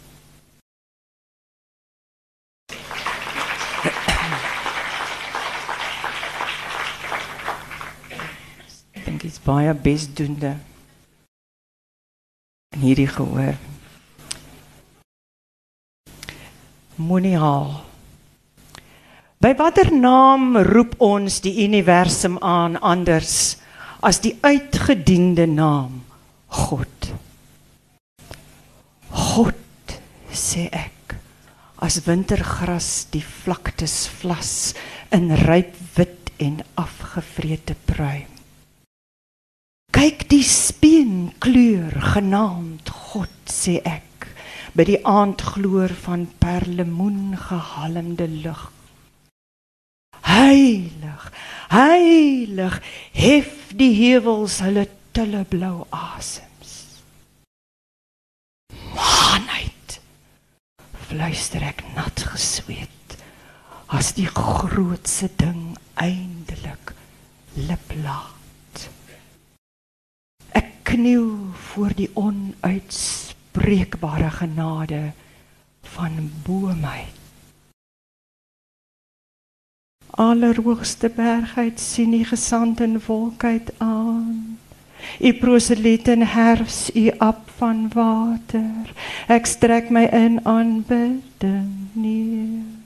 Ek 8.92 9.08
dink 9.08 9.24
dit's 9.24 9.40
baie 9.48 9.72
besdoende 9.88 10.58
in 12.76 12.84
hierdie 12.84 13.08
gehoor. 13.16 13.56
Moenie 17.00 17.38
haal 17.40 17.80
By 19.44 19.50
watter 19.60 19.90
naam 19.92 20.54
roep 20.56 20.94
ons 21.04 21.42
die 21.44 21.66
universum 21.66 22.38
aan 22.40 22.78
anders 22.80 23.58
as 24.00 24.22
die 24.24 24.38
uitgediende 24.40 25.44
naam 25.52 25.98
God? 26.48 27.08
God 29.12 29.96
sê 30.32 30.70
ek 30.72 31.16
as 31.84 31.98
wintergras 32.06 32.88
die 33.12 33.20
vlaktes 33.44 33.98
vlas 34.22 34.52
in 35.12 35.34
ryp 35.42 35.76
wit 35.98 36.32
en 36.40 36.62
afgevrete 36.80 37.76
pruim. 37.90 38.30
Kyk 39.92 40.24
die 40.32 40.46
speen 40.48 41.34
kleur 41.44 41.92
genaamd 42.14 42.94
God 43.12 43.52
sê 43.52 43.76
ek 43.84 44.30
by 44.72 44.88
die 44.88 45.02
aandgloor 45.04 45.92
van 46.08 46.30
perlemoen 46.40 47.36
gehalmde 47.50 48.30
lig 48.38 48.64
Heilig, 50.34 51.30
heilig, 51.70 52.82
hef 53.14 53.70
die 53.78 53.94
heuwels 53.94 54.56
hulle 54.66 54.88
tulle 55.14 55.46
blou 55.46 55.86
asems. 55.94 57.06
Manheid. 58.98 60.02
Fluister 61.06 61.62
ek 61.68 61.86
nat 61.94 62.26
gesweet 62.34 62.90
as 63.94 64.18
die 64.18 64.26
grootste 64.26 65.30
ding 65.38 65.78
eindelik 66.02 66.98
lip 67.54 67.94
laat. 68.02 68.90
Ek 70.58 70.82
kniel 70.96 71.54
voor 71.70 71.94
die 71.94 72.10
onuitspreekbare 72.18 74.34
genade 74.42 75.14
van 75.94 76.34
bo 76.42 76.74
allerhoogste 80.18 81.10
bergheid 81.10 81.80
sien 81.80 82.12
die 82.12 82.26
gesand 82.26 82.82
en 82.82 83.02
wolkheid 83.06 83.74
aan. 83.78 84.58
U 85.20 85.34
proselit 85.34 86.08
in 86.08 86.22
herfs 86.22 86.96
u 86.96 87.12
op 87.18 87.50
van 87.58 87.90
water. 87.94 88.94
Ek 89.28 89.46
strek 89.46 89.90
my 89.90 90.04
in 90.12 90.40
aanbidding 90.46 91.90
neer. 91.94 92.82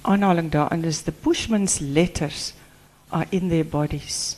aanhaling 0.07 0.49
daarin 0.51 0.85
is 0.87 1.03
the 1.03 1.15
bushman's 1.25 1.79
letters 1.79 2.53
are 3.11 3.27
in 3.31 3.49
their 3.49 3.63
bodies. 3.63 4.37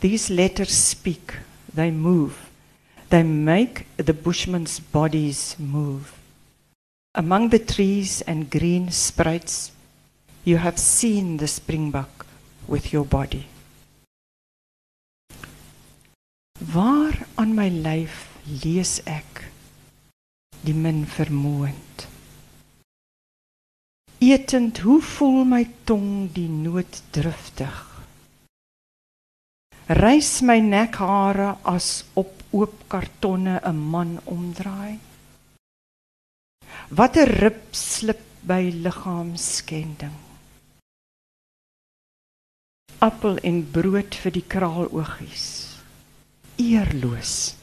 These 0.00 0.32
letters 0.34 0.74
speak 0.74 1.38
they 1.74 1.90
move 1.90 2.50
they 3.10 3.22
make 3.22 3.86
the 3.96 4.14
bushman's 4.14 4.78
bodies 4.80 5.56
move. 5.58 6.14
Among 7.14 7.50
the 7.50 7.58
trees 7.58 8.22
and 8.22 8.50
green 8.50 8.90
sprites 8.90 9.72
you 10.44 10.58
have 10.58 10.78
seen 10.78 11.36
the 11.36 11.48
springbok 11.48 12.26
with 12.66 12.92
your 12.92 13.04
body. 13.04 13.46
Waar 16.74 17.26
aan 17.34 17.54
my 17.54 17.68
lyf 17.70 18.26
lees 18.62 19.00
ek 19.06 19.49
die 20.64 20.74
min 20.74 21.06
vermoond. 21.06 22.06
Etend, 24.20 24.78
hoe 24.84 25.00
voel 25.00 25.44
my 25.48 25.62
tong 25.88 26.28
die 26.34 26.48
nood 26.48 27.02
driftig? 27.14 27.78
Rys 29.96 30.40
my 30.46 30.60
nekhare 30.60 31.56
as 31.66 32.04
op 32.20 32.36
oop 32.52 32.84
kartonne 32.92 33.56
'n 33.64 33.78
man 33.92 34.20
omdraai. 34.24 34.98
Watter 36.96 37.30
rib 37.42 37.60
slip 37.72 38.22
by 38.46 38.62
liggaamskending? 38.84 40.18
Appel 42.98 43.38
en 43.48 43.70
brood 43.72 44.14
vir 44.22 44.32
die 44.32 44.46
kraaloogies. 44.54 45.46
Eerloos. 46.60 47.54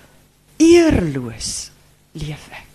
Eerloos 0.58 1.52
leef 2.18 2.48
ek. 2.50 2.67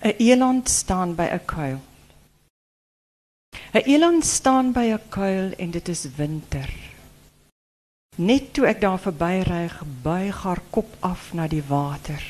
'n 0.00 0.14
eland 0.18 0.68
staan 0.68 1.14
by 1.14 1.28
'n 1.32 1.44
kuil. 1.44 1.80
'n 3.72 3.84
Eland 3.94 4.24
staan 4.24 4.72
by 4.72 4.86
'n 4.92 5.08
kuil 5.08 5.52
en 5.62 5.70
dit 5.70 5.88
is 5.88 6.02
winter. 6.16 6.70
Net 8.16 8.52
toe 8.54 8.66
ek 8.66 8.80
daar 8.80 8.98
verbyry, 8.98 9.68
buig 10.02 10.42
haar 10.42 10.62
kop 10.70 10.96
af 11.00 11.32
na 11.32 11.46
die 11.46 11.62
water. 11.62 12.22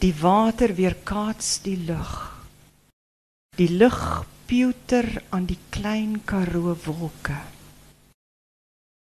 Die 0.00 0.14
water 0.14 0.74
weerkaats 0.74 1.62
die 1.62 1.78
lug. 1.90 2.14
Die 3.60 3.70
lug 3.70 4.24
peuter 4.46 5.22
aan 5.28 5.46
die 5.46 5.60
klein 5.70 6.24
Karoo 6.24 6.76
wolke. 6.84 7.38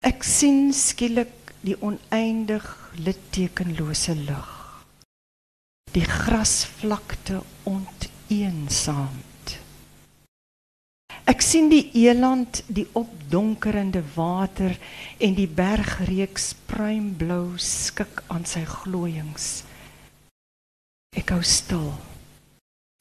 Ek 0.03 0.23
sien 0.23 0.73
skielik 0.73 1.55
die 1.61 1.77
oneindig 1.81 2.65
littekenlose 3.05 4.15
lug 4.15 4.52
die 5.93 6.05
grasvlakte 6.05 7.41
onteensaamd. 7.69 9.23
Ek 11.29 11.43
sien 11.45 11.69
die 11.71 11.85
eland, 12.03 12.63
die 12.67 12.87
opdonkerende 12.99 14.01
water 14.15 14.73
en 15.23 15.37
die 15.37 15.47
bergreeks 15.47 16.51
pruimblou 16.67 17.55
skik 17.61 18.25
aan 18.27 18.43
sy 18.49 18.65
glooiings. 18.67 19.63
Ek 21.15 21.31
hou 21.31 21.43
stil. 21.45 21.93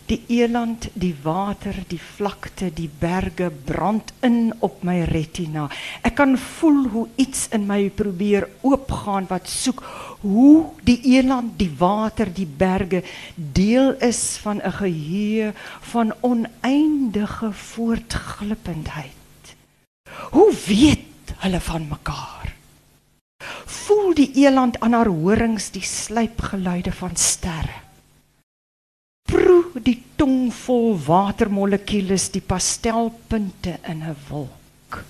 Die 0.06 0.20
eland, 0.28 0.88
die 0.98 1.14
water, 1.22 1.74
die 1.88 2.00
vlakte, 2.00 2.70
die 2.74 2.90
berge 3.00 3.50
brand 3.50 4.12
in 4.20 4.52
op 4.60 4.82
my 4.82 5.04
retina. 5.08 5.68
Ek 6.02 6.16
kan 6.18 6.34
voel 6.38 6.88
hoe 6.92 7.06
iets 7.22 7.46
in 7.54 7.66
my 7.68 7.86
probeer 7.94 8.48
oopgaan 8.66 9.28
wat 9.30 9.48
soek 9.48 9.82
hoe 10.22 10.66
die 10.82 10.98
eland, 11.16 11.58
die 11.58 11.70
water, 11.78 12.32
die 12.34 12.46
berge 12.46 13.02
deel 13.36 13.94
is 14.00 14.38
van 14.42 14.60
'n 14.62 14.72
geheue 14.72 15.52
van 15.80 16.14
oneindige 16.20 17.52
voortglippendheid. 17.52 19.54
Hoe 20.30 20.52
weet 20.66 21.34
hulle 21.36 21.60
van 21.60 21.88
mekaar? 21.88 22.54
Voel 23.64 24.14
die 24.14 24.30
eland 24.34 24.80
aan 24.80 24.92
haar 24.92 25.10
horings 25.10 25.70
die 25.70 25.82
sluipgeluide 25.82 26.92
van 26.92 27.16
sterre? 27.16 27.91
Die 29.80 30.02
tong 30.16 30.50
vol 30.52 30.92
watermolekules 31.06 32.28
die 32.34 32.44
pastelpunte 32.44 33.78
in 33.88 34.02
'n 34.02 34.16
wolk. 34.28 35.04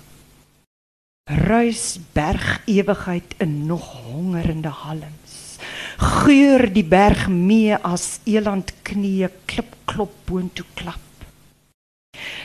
Ruis 1.47 1.99
berg 2.13 2.61
ewigheid 2.65 3.35
in 3.39 3.65
nog 3.65 3.85
hongerende 4.03 4.69
halms. 4.69 5.57
Geur 5.97 6.67
die 6.73 6.83
berg 6.83 7.27
mee 7.27 7.75
as 7.75 8.19
eland 8.25 8.73
knie 8.83 9.29
klip 9.45 9.75
klop 9.85 10.11
boontoe 10.25 10.65
klap. 10.73 10.99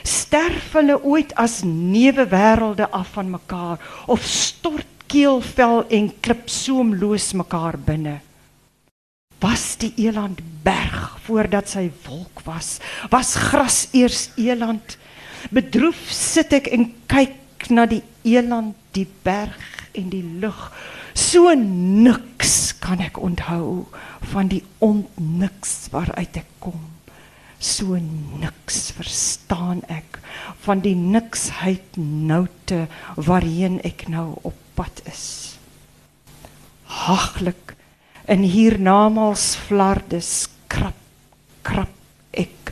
Sterf 0.03 0.73
hulle 0.73 1.03
ooit 1.03 1.33
as 1.35 1.61
neuwe 1.63 2.25
wêrelde 2.31 2.87
af 2.91 3.13
van 3.17 3.29
mekaar 3.29 3.79
of 4.07 4.23
stort 4.23 4.87
keelvel 5.07 5.85
en 5.89 6.11
klip 6.19 6.49
soemloos 6.49 7.33
mekaar 7.33 7.77
binne? 7.77 8.19
Was 9.39 9.77
die 9.79 9.93
eland 9.95 10.41
berg 10.63 11.17
voordat 11.25 11.69
sy 11.71 11.87
wolk 12.05 12.43
was? 12.47 12.77
Was 13.11 13.35
gras 13.39 13.87
eers 13.95 14.29
eland? 14.35 14.97
Bedroef 15.55 16.09
sit 16.11 16.53
ek 16.55 16.67
en 16.75 16.89
kyk 17.11 17.69
na 17.71 17.85
die 17.89 18.03
eland 18.27 18.75
die 18.95 19.07
berg 19.23 19.87
en 19.95 20.11
die 20.11 20.25
lug. 20.41 20.69
So 21.15 21.53
niks 21.55 22.75
kan 22.83 23.01
ek 23.03 23.19
onthou 23.21 23.87
van 24.33 24.51
die 24.51 24.63
ontniks 24.83 25.89
waaruit 25.93 26.39
ek 26.39 26.51
kom. 26.63 26.79
So 27.59 27.99
niks 28.39 28.89
verstaan 28.95 29.83
ek 29.91 30.19
van 30.63 30.83
die 30.83 30.95
niksheid 30.95 31.97
noute 31.99 32.85
waarheen 33.15 33.79
ek 33.87 34.07
nou 34.11 34.31
op 34.47 34.55
pad 34.79 35.03
is. 35.11 35.57
Haglik 36.87 37.75
in 38.29 38.43
hiernamaals 38.45 39.55
flardes 39.57 40.31
krap 40.69 40.97
krap 41.65 41.89
ek 42.37 42.69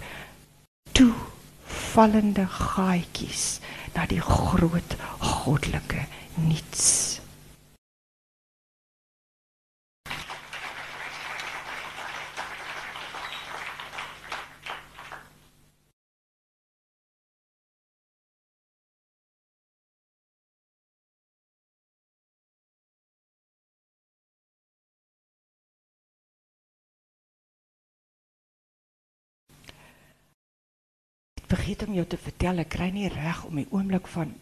toe 0.93 1.13
vallende 1.93 2.45
gaatjies 2.45 3.45
na 3.95 4.05
die 4.11 4.21
groot 4.21 4.93
goddelike 5.17 6.05
niets 6.45 6.83
vergeet 31.47 31.87
om 31.87 31.93
jou 31.93 32.05
te 32.05 32.17
vertel, 32.17 32.59
ek 32.59 32.69
kry 32.75 32.89
nie 32.91 33.09
reg 33.11 33.45
om 33.47 33.55
die 33.55 33.67
oomblik 33.71 34.07
van 34.11 34.33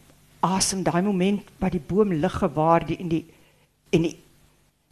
asem, 0.46 0.82
daai 0.86 1.02
moment 1.02 1.46
wat 1.62 1.74
die 1.74 1.82
boom 1.82 2.12
lig 2.12 2.38
gewaar 2.42 2.86
die 2.86 2.98
in 3.02 3.10
die 3.12 3.24
en 3.94 4.06
die 4.08 4.16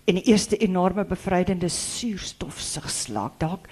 en 0.05 0.19
die 0.19 0.27
eerste 0.29 0.59
enorme 0.61 1.07
bevrydende 1.09 1.71
suurstof 1.73 2.59
sig 2.61 2.91
slaak. 2.93 3.39
Dalk 3.41 3.69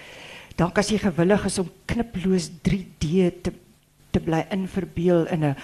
dalk 0.57 0.79
as 0.81 0.89
jy 0.89 0.99
gewillig 1.03 1.45
is 1.49 1.59
om 1.61 1.69
kniploos 1.91 2.49
3D 2.65 3.29
te 3.45 3.53
te 4.13 4.21
bly 4.21 4.43
inverbeel 4.53 5.27
in 5.33 5.45
'n 5.45 5.57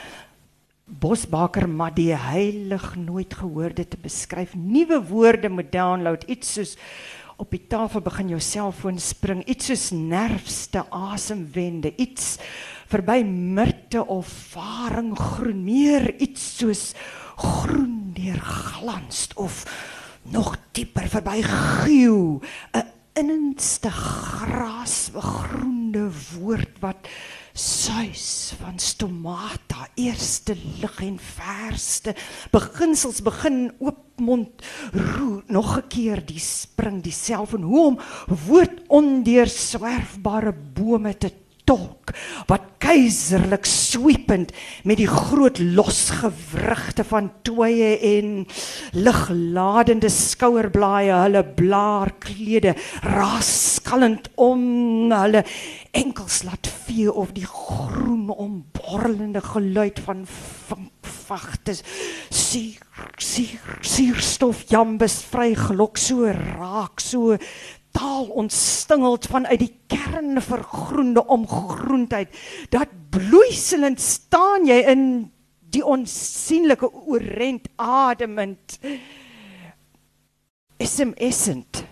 bosbaker 0.89 1.69
maar 1.69 1.93
die 1.95 2.15
heilig 2.15 2.97
nooit 2.97 3.35
gehoorde 3.35 3.85
te 3.89 3.97
beskryf. 4.01 4.55
Nuwe 4.55 5.03
woorde 5.05 5.49
moet 5.49 5.73
download 5.73 6.25
iets 6.27 6.53
soos 6.53 6.77
op 7.39 7.53
die 7.55 7.63
tafel 7.71 8.03
begin 8.03 8.33
jou 8.33 8.41
selfoon 8.43 8.97
spring, 8.99 9.45
iets 9.47 9.69
soos 9.71 9.93
nerfste 9.95 10.83
asemwende, 10.91 11.93
iets 11.95 12.35
verby 12.91 13.23
mirte 13.27 14.03
of 14.11 14.27
varinggroen, 14.51 15.65
meer 15.65 16.19
iets 16.19 16.59
soos 16.59 16.95
groen 17.39 18.11
deur 18.17 18.41
glans 18.43 19.29
of 19.39 19.63
nog 20.35 20.57
dieper 20.75 21.07
verby 21.09 21.43
geel, 21.47 22.43
'n 22.75 22.87
innigste 23.15 23.91
grasbegroende 23.91 26.11
woord 26.35 26.79
wat 26.83 27.07
suis 27.59 28.55
van 28.61 28.79
stomata 28.79 29.89
eerste 29.99 30.55
lig 30.81 31.01
en 31.03 31.19
verste. 31.19 32.15
Beginsels 32.55 33.19
begin 33.27 33.73
oopmond 33.83 34.63
roer. 34.95 35.43
Nog 35.47 35.77
'n 35.79 35.89
keer 35.89 36.23
die 36.27 36.39
spring 36.39 37.03
dieself 37.03 37.53
en 37.55 37.63
hoe 37.63 37.87
om 37.87 37.99
woord 38.47 38.83
ondeur 38.89 39.49
swerfbare 39.49 40.53
bome 40.53 41.19
te 41.19 41.33
tolk 41.69 42.15
wat 42.49 42.65
keiserlik 42.81 43.67
sweepend 43.69 44.55
met 44.89 45.01
die 45.01 45.09
groot 45.11 45.59
losgewrigte 45.61 47.05
van 47.11 47.29
tooie 47.45 47.91
en 48.15 48.31
ligladende 48.97 50.09
skouerblaaie 50.13 51.13
hulle 51.27 51.45
blaarklede 51.59 52.73
raskallend 53.05 54.31
om 54.41 55.13
hulle 55.13 55.45
enkels 55.93 56.43
laat 56.49 56.73
vee 56.87 57.13
of 57.13 57.35
die 57.37 57.49
groen 57.49 58.29
omborrelende 58.33 59.45
geluid 59.45 60.01
van 60.07 60.25
vagtes 61.29 61.83
suur 62.33 62.87
suur 63.21 63.79
suurstof 63.85 64.65
jambes 64.73 65.19
vrygelok 65.29 66.01
so 66.01 66.31
raak 66.33 67.03
so 67.03 67.37
taal 67.99 68.29
ontstingeld 68.43 69.27
vanuit 69.27 69.59
die 69.59 69.75
kern 69.91 70.39
vergroende 70.43 71.27
omgroendheid 71.27 72.31
dat 72.71 72.95
bloeiselend 73.11 74.01
staan 74.01 74.67
jy 74.69 74.79
in 74.93 75.05
die 75.75 75.85
onsigbare 75.85 76.93
oorent 77.11 77.69
ademend 77.77 78.79
smsend 80.79 81.85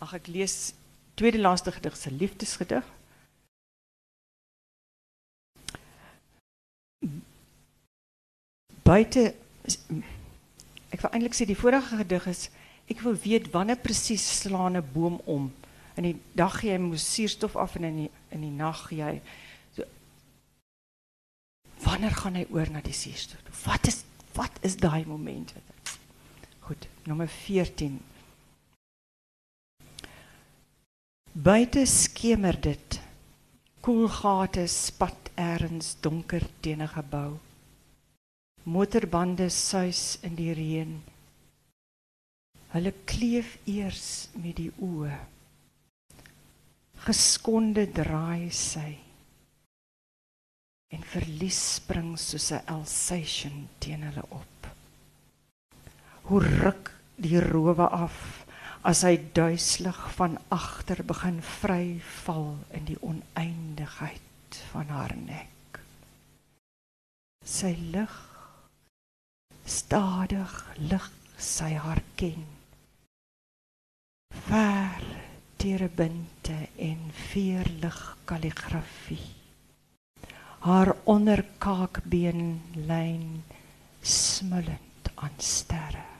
Ag 0.00 0.14
ek 0.16 0.30
lees 0.32 0.72
tweede 1.20 1.38
laaste 1.38 1.72
gedig 1.72 1.96
se 1.96 2.10
liefdesgedig. 2.12 2.84
Buite 8.82 9.34
ek 10.90 11.02
wil 11.02 11.12
eintlik 11.12 11.36
sê 11.36 11.44
die 11.44 11.58
vorige 11.58 12.00
gedig 12.00 12.24
is 12.32 12.46
ek 12.90 13.04
wil 13.04 13.18
weet 13.20 13.50
wanneer 13.52 13.78
presies 13.84 14.24
slaan 14.40 14.80
'n 14.80 14.92
boom 14.94 15.20
om. 15.36 15.52
In 16.00 16.08
die 16.08 16.16
dag 16.32 16.56
jy 16.64 16.78
moet 16.78 17.00
suurstof 17.00 17.56
af 17.56 17.76
en 17.76 17.84
in 17.84 17.96
die 17.96 18.10
in 18.30 18.40
die 18.40 18.56
nag 18.64 18.88
jy 18.90 19.20
so 19.76 19.84
wanneer 21.84 22.16
gaan 22.16 22.34
hy 22.40 22.46
oor 22.48 22.70
na 22.70 22.80
die 22.80 22.96
suurstof? 22.96 23.64
Wat 23.66 23.86
is 23.86 24.04
wat 24.32 24.56
is 24.60 24.76
daai 24.76 25.04
moment? 25.04 25.52
Goed, 26.60 26.88
nommer 27.04 27.28
14 27.28 28.00
Buite 31.32 31.84
skemer 31.86 32.56
dit. 32.58 32.96
Koelgate 33.80 34.64
spat 34.66 35.30
ergens 35.38 35.94
donker 36.02 36.42
teen 36.60 36.82
'n 36.82 36.88
gebou. 36.88 37.38
Motorbande 38.64 39.48
suis 39.48 40.18
in 40.22 40.34
die 40.34 40.52
reën. 40.52 41.02
Hulle 42.74 42.92
kleef 43.04 43.58
eers 43.64 44.28
met 44.34 44.56
die 44.56 44.72
oë. 44.82 45.18
Geskonde 47.06 47.86
draai 47.86 48.50
sy 48.50 48.98
en 50.90 51.02
verlies 51.02 51.74
spring 51.74 52.18
soos 52.18 52.50
'n 52.52 52.66
Alsatian 52.66 53.68
teen 53.78 54.02
hulle 54.02 54.24
op. 54.30 54.66
Hoe 56.22 56.42
ruk 56.42 56.90
die 57.14 57.38
rowe 57.40 57.86
af 57.88 58.39
as 58.82 59.02
hy 59.04 59.16
duiselig 59.36 59.98
van 60.16 60.38
agter 60.48 61.02
begin 61.04 61.40
vryval 61.44 62.54
in 62.72 62.86
die 62.88 62.96
oneindigheid 63.04 64.60
van 64.72 64.88
haar 64.88 65.12
nek. 65.16 65.80
Sy 67.44 67.74
lig 67.92 68.14
stadig 69.68 70.54
lig 70.80 71.10
sy 71.36 71.74
haar 71.76 72.00
ken. 72.16 72.46
Ver 74.48 75.04
terebinte 75.60 76.56
en 76.80 77.10
veerlig 77.30 78.00
kalligrafie. 78.24 79.28
Haar 80.64 80.94
onderkaakbeen 81.04 82.60
lyn 82.88 83.42
smullend 84.00 85.12
aan 85.20 85.36
sterre 85.36 86.19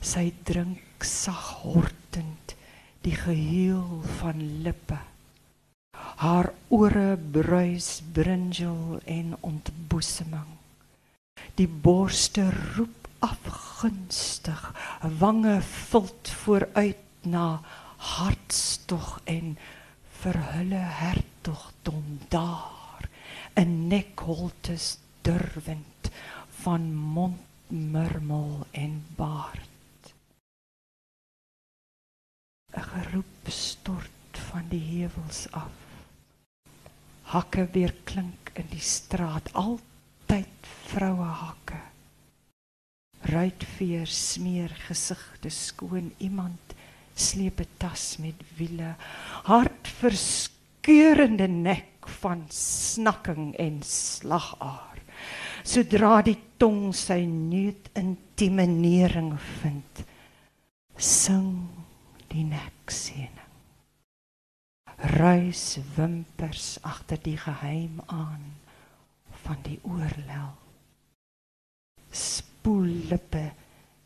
sy 0.00 0.32
drink 0.44 1.04
sag 1.04 1.62
hortend 1.62 2.54
die 3.02 3.16
geheel 3.16 4.02
van 4.18 4.62
lippe. 4.62 4.98
Haar 6.18 6.52
ore 6.68 7.16
bruis 7.16 8.02
brinjel 8.12 9.00
en 9.06 9.36
ontboeseming 9.40 10.58
die 11.58 11.68
borste 11.68 12.44
roep 12.76 13.08
afgunstig 13.26 14.62
wange 15.18 15.56
vult 15.90 16.30
vooruit 16.42 17.02
na 17.34 17.46
hartstog 18.14 19.08
en 19.24 19.56
verhulle 20.20 20.82
hertogdom 21.02 22.18
daar 22.34 23.08
'n 23.62 23.88
nekholtes 23.88 24.98
durwend 25.22 26.10
van 26.62 26.94
mondmurmel 26.94 28.66
en 28.70 29.04
baard 29.16 29.67
'n 32.78 32.82
geroep 32.94 33.50
stort 33.50 34.38
van 34.50 34.64
die 34.70 34.82
heuwels 34.82 35.46
af. 35.50 35.72
Hakke 37.22 37.68
weer 37.72 37.94
klink 38.04 38.50
in 38.54 38.66
die 38.70 38.80
straat, 38.80 39.52
altyd 39.52 40.68
vroue 40.86 41.30
hakke. 41.42 41.80
Ruitveer 43.32 44.06
smeer 44.06 44.70
gesigte 44.86 45.50
skoon 45.50 46.12
iemand 46.18 46.74
sleep 47.14 47.60
'n 47.60 47.66
tas 47.78 48.16
met 48.18 48.40
wiele, 48.56 48.94
hartverskeurende 49.50 51.48
nek 51.48 52.08
van 52.20 52.46
snakking 52.48 53.54
en 53.56 53.82
slagaar. 53.82 54.98
Sodra 55.64 56.22
die 56.22 56.38
tong 56.56 56.94
sy 56.94 57.24
nuut 57.26 57.90
intieme 57.94 58.66
nering 58.66 59.40
vind, 59.60 60.04
sing 60.96 61.67
die 62.38 62.46
neksening. 62.46 63.34
Ruis 65.18 65.78
wimpers 65.96 66.78
agter 66.86 67.18
die 67.22 67.36
geheim 67.38 68.00
aan 68.06 68.44
van 69.44 69.62
die 69.66 69.78
oorlel. 69.86 70.52
Spoel 72.14 72.90
lippe 73.10 73.44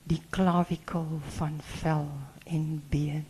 die 0.08 0.20
klavikel 0.34 1.08
van 1.36 1.58
vel 1.78 2.08
en 2.44 2.68
been. 2.92 3.26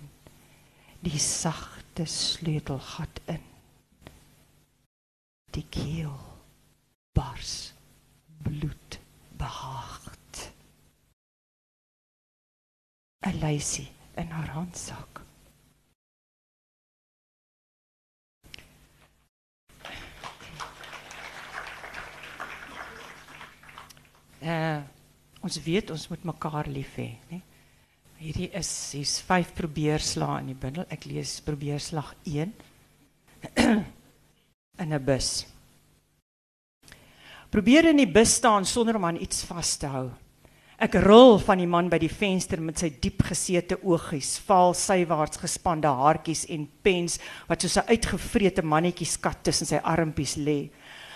Die 1.03 1.19
sagte 1.19 2.07
sleutelgat 2.07 3.23
in. 3.31 3.43
Die 5.55 5.67
keel 5.71 6.15
bars 7.15 7.73
bloed 8.43 9.01
behaagd. 9.39 10.53
'n 13.23 13.39
Lysie 13.43 13.91
in 14.17 14.29
haar 14.31 14.51
handsak. 14.57 15.23
Uh, 24.43 24.83
ons 25.43 25.57
weet 25.63 25.91
ons 25.95 26.09
moet 26.11 26.25
mekaar 26.27 26.67
lief 26.67 26.97
hê, 26.99 27.13
né? 27.31 27.39
Hierdie 28.23 28.51
is 28.55 28.71
hier's 28.95 29.17
vyf 29.27 29.51
probeerslae 29.55 30.43
in 30.43 30.53
die 30.53 30.59
bundel. 30.59 30.87
Ek 30.95 31.07
lees 31.11 31.41
probeerslag 31.43 32.13
1 32.31 32.53
in 34.83 34.95
'n 34.95 35.03
bus. 35.03 35.31
Probeer 37.51 37.91
in 37.91 37.99
die 37.99 38.11
bus 38.11 38.37
staan 38.39 38.65
sonder 38.65 38.97
om 38.97 39.05
aan 39.05 39.19
iets 39.19 39.43
vas 39.45 39.75
te 39.77 39.91
hou. 39.91 40.07
Ek 40.83 40.97
rol 40.99 41.37
van 41.39 41.61
die 41.63 41.69
man 41.71 41.87
by 41.87 42.01
die 42.03 42.11
venster 42.11 42.59
met 42.59 42.81
sy 42.83 42.89
diep 43.05 43.21
gesete 43.29 43.77
oogies, 43.87 44.33
vaal 44.43 44.73
sywaarts 44.75 45.39
gespande 45.39 45.87
haartjies 45.87 46.43
en 46.51 46.65
pens 46.83 47.21
wat 47.47 47.63
soos 47.63 47.77
'n 47.79 47.87
uitgevrete 47.87 48.65
mannetjie 48.67 49.07
skat 49.07 49.45
tussen 49.45 49.67
sy 49.67 49.79
armpies 49.79 50.35
lê. 50.35 50.71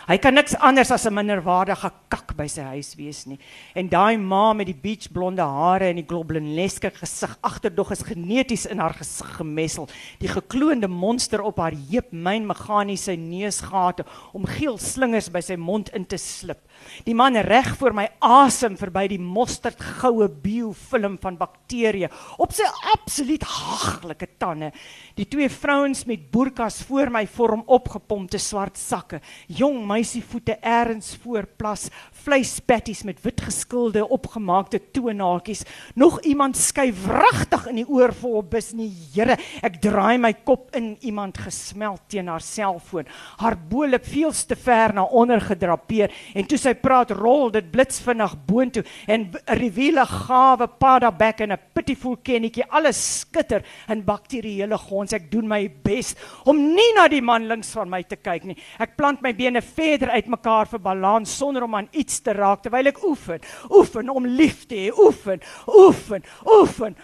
Hy 0.06 0.20
kan 0.22 0.36
niks 0.38 0.54
anders 0.62 0.92
as 0.94 1.04
'n 1.06 1.14
minderwaardige 1.14 1.90
kak 2.08 2.36
by 2.38 2.46
sy 2.46 2.62
huis 2.62 2.94
wees 2.94 3.26
nie. 3.26 3.40
En 3.74 3.88
daai 3.88 4.16
ma 4.16 4.52
met 4.52 4.68
die 4.68 4.80
beach 4.82 5.10
blonde 5.10 5.42
hare 5.42 5.88
en 5.90 5.96
die 5.96 6.06
globleneske 6.06 6.92
gesig 6.94 7.36
agterdog 7.42 7.90
is 7.90 8.04
geneties 8.06 8.66
in 8.66 8.78
haar 8.78 8.94
gesig 8.94 9.26
gemessel. 9.36 9.88
Die 10.20 10.28
gekloonde 10.28 10.86
monster 10.86 11.42
op 11.42 11.58
haar 11.58 11.72
heup 11.72 12.12
myn 12.12 12.46
meganiese 12.46 13.16
neusgate 13.16 14.04
om 14.32 14.46
geel 14.46 14.78
slingers 14.78 15.28
by 15.28 15.40
sy 15.40 15.56
mond 15.56 15.88
in 15.88 16.06
te 16.06 16.18
slip. 16.18 16.62
Die 17.04 17.14
man 17.14 17.34
reg 17.34 17.76
voor 17.76 17.92
my 17.92 18.06
asem 18.20 18.76
verby 18.76 19.08
die 19.08 19.18
mosterdgoue 19.18 20.28
biofilm 20.28 21.18
van 21.18 21.36
bakterieë 21.36 22.10
op 22.38 22.52
sy 22.52 22.68
absoluut 22.92 23.42
haglike 23.42 24.28
tande. 24.38 24.70
Die 25.16 25.26
twee 25.26 25.48
vrouens 25.48 26.04
met 26.06 26.30
boerkas 26.30 26.82
voor 26.86 27.10
my 27.10 27.26
vorm 27.26 27.64
opgepompte 27.66 28.38
swart 28.38 28.78
sakke. 28.78 29.20
Jong 29.48 29.82
meisievoete 29.96 30.58
ergens 30.60 31.14
voor 31.22 31.46
plas, 31.56 31.88
vleispatties 32.24 33.02
met 33.06 33.22
wit 33.24 33.40
geskilde 33.40 34.02
opgemaakte 34.08 34.80
toenaaltjies. 34.92 35.64
Nog 35.94 36.20
iemand 36.20 36.56
skuif 36.56 37.04
wragtig 37.06 37.66
in 37.70 37.80
die 37.80 37.88
oor 37.88 38.12
vir 38.16 38.36
op 38.40 38.50
bus 38.52 38.72
nie. 38.76 38.90
Here, 39.14 39.38
ek 39.64 39.78
draai 39.84 40.18
my 40.20 40.32
kop 40.46 40.74
in 40.76 40.94
iemand 41.06 41.38
gesmeld 41.40 42.02
teen 42.12 42.28
haar 42.28 42.44
selfoon. 42.44 43.08
Haar 43.40 43.56
bolop 43.70 44.04
veels 44.06 44.44
te 44.48 44.56
ver 44.58 44.94
na 44.96 45.06
onder 45.06 45.40
gedrapeer 45.40 46.12
en 46.36 46.46
toe 46.48 46.58
sy 46.60 46.74
praat 46.76 47.14
rol 47.16 47.50
dit 47.54 47.70
blitsvinnig 47.72 48.36
boontoe 48.46 48.84
en 49.06 49.30
'n 49.30 49.58
riviele 49.58 50.04
gawe 50.06 50.66
pada 50.78 51.10
back 51.10 51.40
in 51.40 51.52
'n 51.52 51.58
pitiful 51.74 52.16
kennetjie 52.16 52.64
alles 52.68 52.98
skitter 53.20 53.62
in 53.88 54.04
bakterieële 54.04 54.78
gons 54.78 55.12
ek 55.12 55.30
doen 55.30 55.48
my 55.48 55.68
bes 55.68 56.14
om 56.44 56.56
nie 56.74 56.92
na 56.96 57.08
die 57.08 57.22
man 57.22 57.48
links 57.48 57.72
van 57.72 57.90
my 57.90 58.02
te 58.02 58.16
kyk 58.16 58.44
nie 58.44 58.56
ek 58.78 58.96
plant 58.96 59.22
my 59.22 59.32
bene 59.32 59.62
verder 59.86 60.10
uitmekaar 60.18 60.70
vir 60.70 60.82
balans 60.82 61.34
sonder 61.38 61.66
om 61.66 61.76
aan 61.78 61.90
iets 61.94 62.18
te 62.24 62.34
raak 62.34 62.64
terwyl 62.64 62.90
ek 62.90 63.02
oefen. 63.06 63.42
Oefen 63.70 64.10
om 64.10 64.26
lief 64.26 64.64
te 64.66 64.86
hê. 64.86 64.88
Oefen 65.06 65.42
oefen 65.84 66.26
oefen 66.58 66.96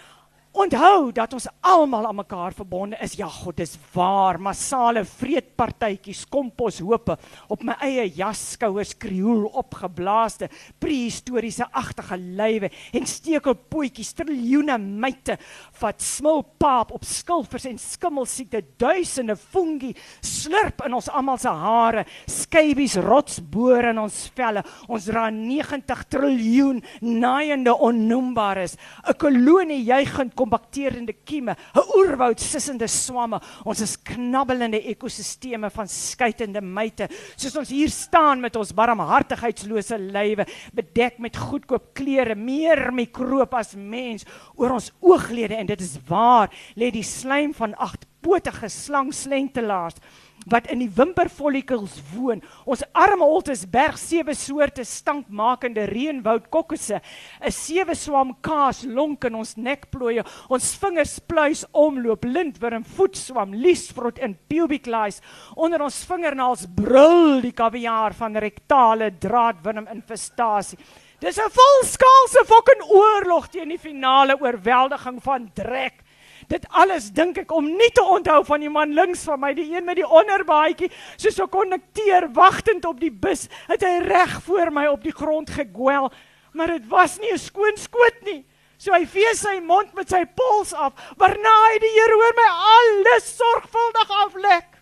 Onthou 0.53 1.09
dat 1.17 1.33
ons 1.33 1.47
almal 1.65 2.05
aan 2.05 2.19
mekaar 2.19 2.53
verbonde 2.53 2.99
is. 3.01 3.15
Ja, 3.17 3.25
God, 3.27 3.57
dis 3.57 3.73
waar. 3.95 4.37
Massale 4.37 5.01
vreedpartytjies, 5.09 6.27
kompos 6.29 6.83
hope 6.85 7.17
op 7.49 7.63
my 7.65 7.79
eie 7.81 8.05
jasskouers 8.19 8.93
krioel 9.01 9.47
opgeblaaste 9.63 10.51
prehistoriese 10.83 11.65
agtige 11.73 12.19
lywe 12.21 12.69
en 12.93 13.09
stekelpotjies 13.09 14.13
triljoene 14.19 14.77
myte 14.77 15.39
wat 15.81 16.05
smulpaap 16.05 16.93
op 16.99 17.09
skilfers 17.09 17.71
en 17.71 17.81
skimmelsiekte 17.81 18.61
duisende 18.77 19.39
fungi 19.41 19.95
slurp 20.21 20.85
in 20.85 20.99
ons 20.99 21.09
almal 21.09 21.41
se 21.41 21.49
hare, 21.49 22.05
skybies 22.29 22.99
rotsboor 23.01 23.89
in 23.95 24.03
ons 24.05 24.21
velle. 24.37 24.61
Ons 24.93 25.09
dra 25.09 25.31
90 25.33 26.05
triljoen 26.13 26.85
naaiende 27.01 27.73
onnoembares. 27.73 28.77
'n 29.09 29.17
Kolonie 29.17 29.81
juigend 29.81 30.37
kom 30.43 30.51
bakterieënde 30.51 31.15
kieme, 31.25 31.55
'n 31.55 31.87
oerwoud 31.97 32.41
sissende 32.41 32.89
swamme. 32.89 33.41
Ons 33.65 33.81
is 33.81 33.97
knabbelende 33.97 34.81
ekosisteme 34.91 35.71
van 35.71 35.89
skeitende 35.89 36.61
myte. 36.61 37.09
Soos 37.37 37.57
ons 37.57 37.71
hier 37.71 37.91
staan 37.91 38.41
met 38.41 38.57
ons 38.57 38.75
barmhartigheidslose 38.75 39.99
lywe, 39.99 40.47
bedek 40.75 41.19
met 41.19 41.37
goedkoop 41.37 41.95
klere, 41.95 42.35
meer 42.35 42.93
mikroop 42.93 43.55
as 43.55 43.75
mens 43.75 44.25
oor 44.57 44.73
ons 44.73 44.91
ooglede 45.01 45.57
en 45.57 45.67
dit 45.67 45.81
is 45.81 45.99
waar, 46.09 46.51
lê 46.75 46.91
die 46.91 47.07
slaim 47.07 47.55
van 47.55 47.75
agtpotige 47.75 48.69
slangslentelaars 48.69 50.01
wat 50.47 50.67
in 50.73 50.83
die 50.83 50.91
wimperfollikels 50.91 51.99
woon. 52.13 52.43
Ons 52.67 52.83
arme 52.93 53.25
holtes 53.25 53.65
berg 53.71 53.99
sewe 54.01 54.35
soorte 54.35 54.85
stankmakende 54.87 55.87
reënwoud 55.91 56.49
kokkosse, 56.51 57.01
'n 57.41 57.51
sewe 57.51 57.95
swam 57.95 58.35
kaas 58.41 58.85
lonk 58.85 59.25
in 59.25 59.35
ons 59.35 59.57
nekplooie. 59.57 60.25
Ons 60.49 60.75
vingers 60.75 61.19
pluis 61.21 61.65
omloop 61.73 62.25
lintworm, 62.25 62.85
voetswam, 62.85 63.55
liesvrot 63.55 64.19
en 64.19 64.39
pubic 64.49 64.87
lice. 64.87 65.21
Onder 65.57 65.83
ons 65.83 66.05
vingernaels 66.05 66.67
brul 66.67 67.41
die 67.41 67.53
kaviaar 67.53 68.15
van 68.15 68.37
rektale 68.37 69.11
draadwurm 69.19 69.87
infestasie. 69.87 70.79
Dis 71.23 71.39
'n 71.39 71.51
volskaalse 71.55 72.43
fucking 72.47 72.83
oorlog 72.91 73.47
teen 73.49 73.69
die 73.69 73.79
finale 73.79 74.35
oorweldiging 74.41 75.23
van 75.23 75.51
Drek. 75.55 76.02
Dit 76.49 76.67
alles 76.71 77.11
dink 77.11 77.39
ek 77.39 77.53
om 77.53 77.67
nie 77.67 77.91
te 77.95 78.03
onthou 78.03 78.45
van 78.45 78.61
die 78.61 78.71
man 78.71 78.95
links 78.95 79.25
van 79.29 79.41
my, 79.41 79.53
die 79.55 79.69
een 79.75 79.85
met 79.85 79.97
die 79.97 80.07
onderbaadjie, 80.09 80.91
soos 81.17 81.41
'n 81.41 81.49
konnekteur 81.49 82.33
wagtend 82.33 82.85
op 82.85 83.01
die 83.01 83.13
bus, 83.13 83.49
het 83.69 83.83
hy 83.83 83.99
reg 84.03 84.43
voor 84.43 84.73
my 84.73 84.87
op 84.87 85.03
die 85.03 85.15
grond 85.15 85.51
gegwel, 85.51 86.11
maar 86.53 86.67
dit 86.67 86.87
was 86.89 87.19
nie 87.19 87.33
'n 87.33 87.39
skoon 87.39 87.77
skoot 87.77 88.23
nie. 88.25 88.45
So 88.79 88.93
hy 88.93 89.07
vee 89.07 89.35
sy 89.35 89.61
mond 89.61 89.95
met 89.95 90.11
sy 90.11 90.25
pols 90.25 90.73
af, 90.73 90.93
waarna 91.17 91.55
hy 91.69 91.79
die 91.79 91.93
Here 91.95 92.15
hoor 92.15 92.35
my 92.35 92.49
alles 92.51 93.37
sorgvuldig 93.37 94.11
aflek. 94.27 94.82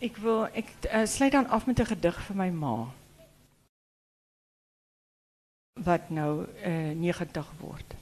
Ek 0.00 0.16
wil 0.24 0.46
ek 0.56 0.68
uh, 0.88 1.04
sluit 1.04 1.32
dan 1.32 1.48
af 1.52 1.66
met 1.68 1.80
'n 1.80 1.84
gedig 1.92 2.16
vir 2.26 2.36
my 2.36 2.48
ma. 2.50 2.88
Wat 5.76 6.08
nou 6.08 6.48
uh, 6.64 6.92
90 6.96 7.50
word. 7.60 7.94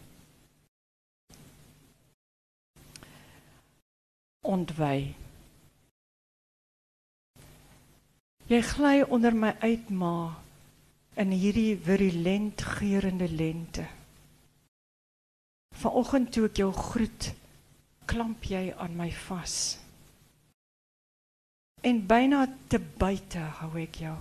Ontwy. 4.41 5.15
Jy 8.47 8.63
gly 8.63 9.03
onder 9.03 9.35
my 9.35 9.57
uit 9.59 9.91
ma 9.91 10.39
in 11.19 11.35
hierdie 11.35 11.75
virulent 11.77 12.63
geurende 12.63 13.29
lente. 13.29 13.87
Vanoggend 15.83 16.33
toe 16.33 16.47
ek 16.47 16.63
jou 16.63 16.71
groet, 16.73 17.35
klamp 18.07 18.45
jy 18.45 18.71
aan 18.79 18.97
my 18.97 19.11
vas. 19.27 19.88
En 21.81 22.07
byna 22.07 22.47
te 22.67 22.81
buite 22.99 23.39
hou 23.61 23.71
ek 23.79 24.01
jou. 24.03 24.17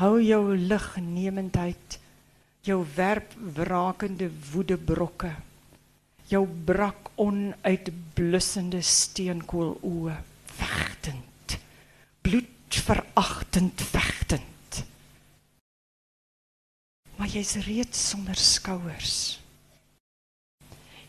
Hou 0.00 0.16
jou 0.20 0.56
lignemendheid, 0.56 1.98
jou 2.64 2.80
werp 2.96 3.34
wrakende 3.56 4.30
woedebrokke, 4.50 5.32
jou 6.28 6.42
brak 6.68 7.10
onuitblussende 7.20 8.82
steenkool 8.82 9.76
oë, 9.84 10.16
vegtend, 10.56 11.58
bloedveragtend 12.24 13.86
vegtend. 13.92 14.82
Maar 17.16 17.32
jy's 17.32 17.54
reeds 17.64 18.08
sonder 18.10 18.36
skouers. 18.36 19.38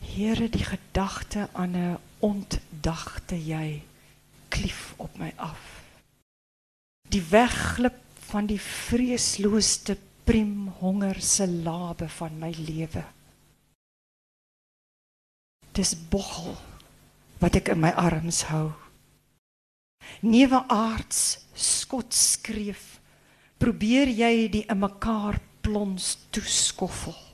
Here, 0.00 0.48
die 0.48 0.64
gedagte 0.64 1.48
aan 1.52 1.76
'n 1.76 1.98
ontdagte 2.20 3.36
jy 3.36 3.82
klief 4.48 4.94
op 4.96 5.18
my 5.18 5.32
af. 5.36 5.60
Die 7.08 7.22
wegglip 7.30 8.00
van 8.28 8.48
die 8.48 8.60
vreeslooste 8.60 9.96
priem 10.28 10.68
honger 10.80 11.20
se 11.24 11.46
labe 11.48 12.08
van 12.08 12.36
my 12.38 12.50
lewe. 12.56 13.04
Dis 15.72 15.94
boggel 16.10 16.56
wat 17.38 17.56
ek 17.56 17.70
in 17.72 17.80
my 17.80 17.92
arms 17.96 18.42
hou. 18.50 18.72
Neuwe 20.20 20.64
aards 20.72 21.46
skot 21.54 22.14
skreef. 22.14 22.98
Probeer 23.58 24.10
jy 24.10 24.34
die 24.52 24.66
in 24.66 24.82
mekaar 24.82 25.40
plons 25.62 26.16
toeskoffel 26.34 27.27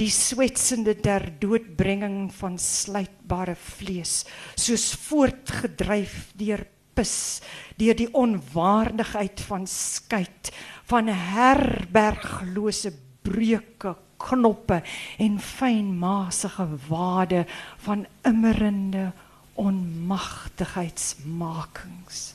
die 0.00 0.08
swetsende 0.08 0.94
der 0.96 1.26
doodbrenging 1.42 2.30
van 2.32 2.54
slytbare 2.58 3.54
vlees 3.60 4.24
soos 4.56 4.94
voortgedryf 4.96 6.32
deur 6.40 6.64
pis 6.96 7.42
deur 7.80 7.96
die 7.98 8.08
onwaardigheid 8.16 9.40
van 9.48 9.66
skyt 9.68 10.52
van 10.88 11.08
herberglose 11.12 12.92
breuke 13.26 13.94
knoppe 14.20 14.82
en 15.20 15.40
fynmasige 15.40 16.68
wade 16.88 17.46
van 17.84 18.06
immerende 18.28 19.12
onmagtigheidsmakings 19.60 22.34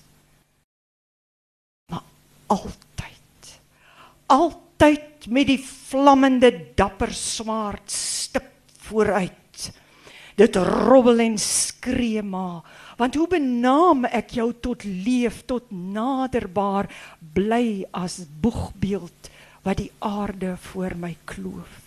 maar 1.90 2.04
altyd 2.48 3.60
altyd 4.28 4.62
tyd 4.78 5.15
met 5.30 5.48
die 5.50 5.60
vlammende 5.62 6.52
dapper 6.78 7.14
swaard 7.14 7.92
stip 7.92 8.52
vooruit. 8.88 9.72
Dit 10.36 10.58
robbel 10.60 11.24
en 11.24 11.38
skree 11.40 12.22
maar, 12.24 12.66
want 13.00 13.16
hoe 13.16 13.28
benaam 13.32 14.04
ek 14.06 14.36
jou 14.38 14.50
tot 14.62 14.84
leef 14.84 15.44
tot 15.48 15.72
naderbaar 15.72 16.90
bly 17.36 17.86
as 17.96 18.20
boegbeeld 18.42 19.32
wat 19.66 19.80
die 19.80 19.92
aarde 20.04 20.58
voor 20.70 20.98
my 21.00 21.16
kloof. 21.26 21.82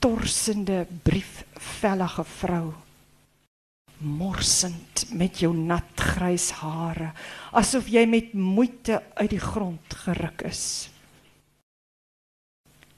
Torsende 0.00 0.86
briefvellige 1.04 2.24
vrou 2.24 2.68
morsend 4.00 5.04
met 5.12 5.42
jou 5.42 5.52
nat 5.56 6.00
grys 6.00 6.50
hare 6.60 7.12
asof 7.56 7.88
jy 7.92 8.06
met 8.08 8.32
moeite 8.34 9.00
uit 9.18 9.30
die 9.32 9.42
grond 9.42 9.96
geruk 10.04 10.44
is. 10.48 10.64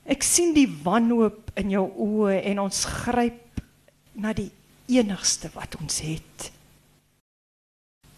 Ek 0.02 0.24
sien 0.26 0.50
die 0.54 0.68
wanhoop 0.82 1.52
in 1.58 1.70
jou 1.70 1.84
oë 1.86 2.40
en 2.50 2.64
ons 2.64 2.84
gryp 3.02 3.62
na 4.18 4.34
die 4.34 4.50
enigste 4.92 5.50
wat 5.54 5.76
ons 5.78 6.00
het. 6.04 6.50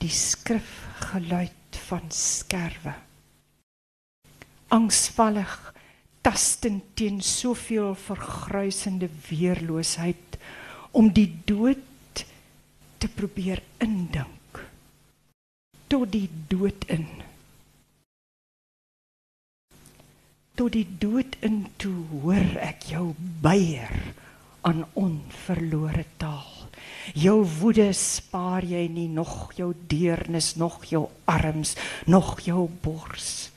Die 0.01 0.12
skrifgeluid 0.12 1.79
van 1.88 2.09
skerwe. 2.12 2.94
Angsvallig 4.75 5.53
tastend 6.25 6.94
teen 6.97 7.20
soveel 7.20 7.92
vergruisende 8.01 9.11
weerloosheid 9.29 10.38
om 10.97 11.11
die 11.12 11.29
dood 11.47 11.83
te 13.05 13.11
probeer 13.12 13.61
indink. 13.85 14.61
Tot 15.93 16.09
die 16.09 16.29
dood 16.49 16.87
in. 16.88 17.05
Tot 20.57 20.73
die 20.73 20.87
dood 21.03 21.37
in 21.45 21.64
toe 21.77 21.99
hoor 22.14 22.55
ek 22.64 22.87
jou 22.95 23.11
beier 23.45 23.93
aan 24.64 24.87
onverlore 24.97 26.07
taal. 26.17 26.49
Jou 27.12 27.43
woede 27.59 27.90
spaar 27.99 28.64
jy 28.64 28.87
nie 28.88 29.11
nog 29.12 29.53
jou 29.59 29.75
deernis 29.90 30.55
nog 30.57 30.87
jou 30.88 31.05
arms 31.29 31.75
nog 32.09 32.38
jou 32.47 32.64
bors. 32.87 33.51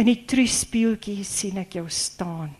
In 0.00 0.08
die 0.08 0.22
truspieeltjie 0.24 1.20
sien 1.28 1.60
ek 1.60 1.76
jou 1.76 1.84
staan. 1.92 2.54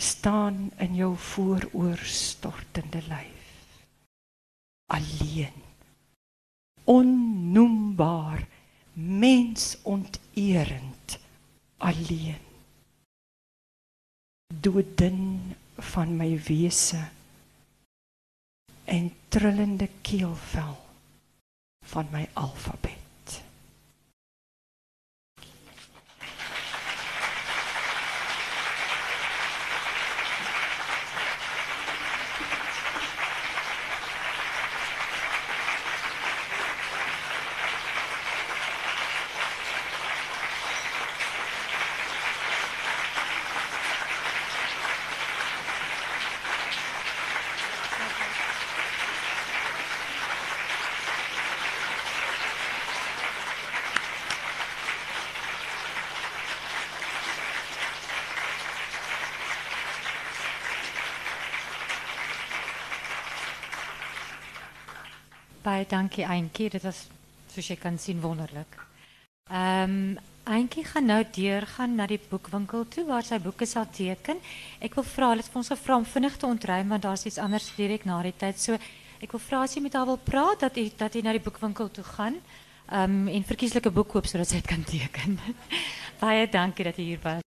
Staan 0.00 0.70
in 0.80 0.96
jou 0.96 1.12
vooroorstortende 1.28 3.04
lyf 3.10 3.29
alleen. 4.90 5.52
Onnoembaar 6.84 8.46
mensonterend 8.92 11.18
alleen. 11.76 12.38
Doden 14.54 15.56
van 15.76 16.16
my 16.16 16.42
wese 16.42 17.08
en 18.84 19.12
trillende 19.28 19.88
keelvel 20.00 20.76
van 21.86 22.06
my 22.10 22.28
alfabet 22.32 22.89
Baie 65.70 65.86
dankie 65.86 66.24
Auntie, 66.26 66.66
dit 66.66 66.82
was 66.82 67.04
soos 67.52 67.68
jy 67.70 67.76
kan 67.78 67.98
sien 67.98 68.18
wonderlik. 68.24 68.74
Ehm 69.54 70.18
Eentjie 70.50 70.82
gaan 70.82 71.04
nou 71.06 71.20
deur 71.36 71.62
gaan 71.76 71.92
na 71.94 72.06
die 72.10 72.18
boekwinkel 72.30 72.86
toe 72.90 73.04
waar 73.06 73.22
sy 73.22 73.36
boeke 73.38 73.68
sal 73.68 73.84
teken. 73.94 74.40
Ek 74.82 74.96
wil 74.98 75.04
vra, 75.06 75.28
hulle 75.30 75.44
het 75.44 75.50
vir 75.52 75.60
ons 75.60 75.70
gevra 75.70 75.98
om 76.00 76.06
vinnig 76.08 76.38
te 76.40 76.48
ontruim 76.48 76.90
want 76.90 77.04
daar's 77.04 77.26
iets 77.28 77.38
anders 77.38 77.68
direk 77.76 78.08
na 78.08 78.16
die 78.26 78.34
tyd. 78.40 78.58
So 78.58 78.74
ek 79.22 79.36
wil 79.36 79.42
vra 79.44 79.62
as 79.68 79.76
jy 79.76 79.84
met 79.84 79.94
haar 79.94 80.08
wil 80.10 80.18
praat 80.18 80.64
dat 80.64 80.80
jy 80.80 80.88
dat 80.98 81.14
jy 81.14 81.22
na 81.22 81.36
die 81.36 81.44
boekwinkel 81.44 81.92
toe 81.94 82.06
gaan. 82.16 82.40
Ehm 82.88 83.20
um, 83.20 83.28
en 83.30 83.46
verkieslike 83.52 83.94
boek 83.94 84.10
koop 84.16 84.26
sodat 84.26 84.50
sy 84.50 84.58
dit 84.58 84.72
kan 84.74 84.82
teken. 84.82 85.38
Baie 86.24 86.48
dankie 86.50 86.88
dat 86.88 86.98
jy 86.98 87.12
hier 87.12 87.22
was. 87.22 87.38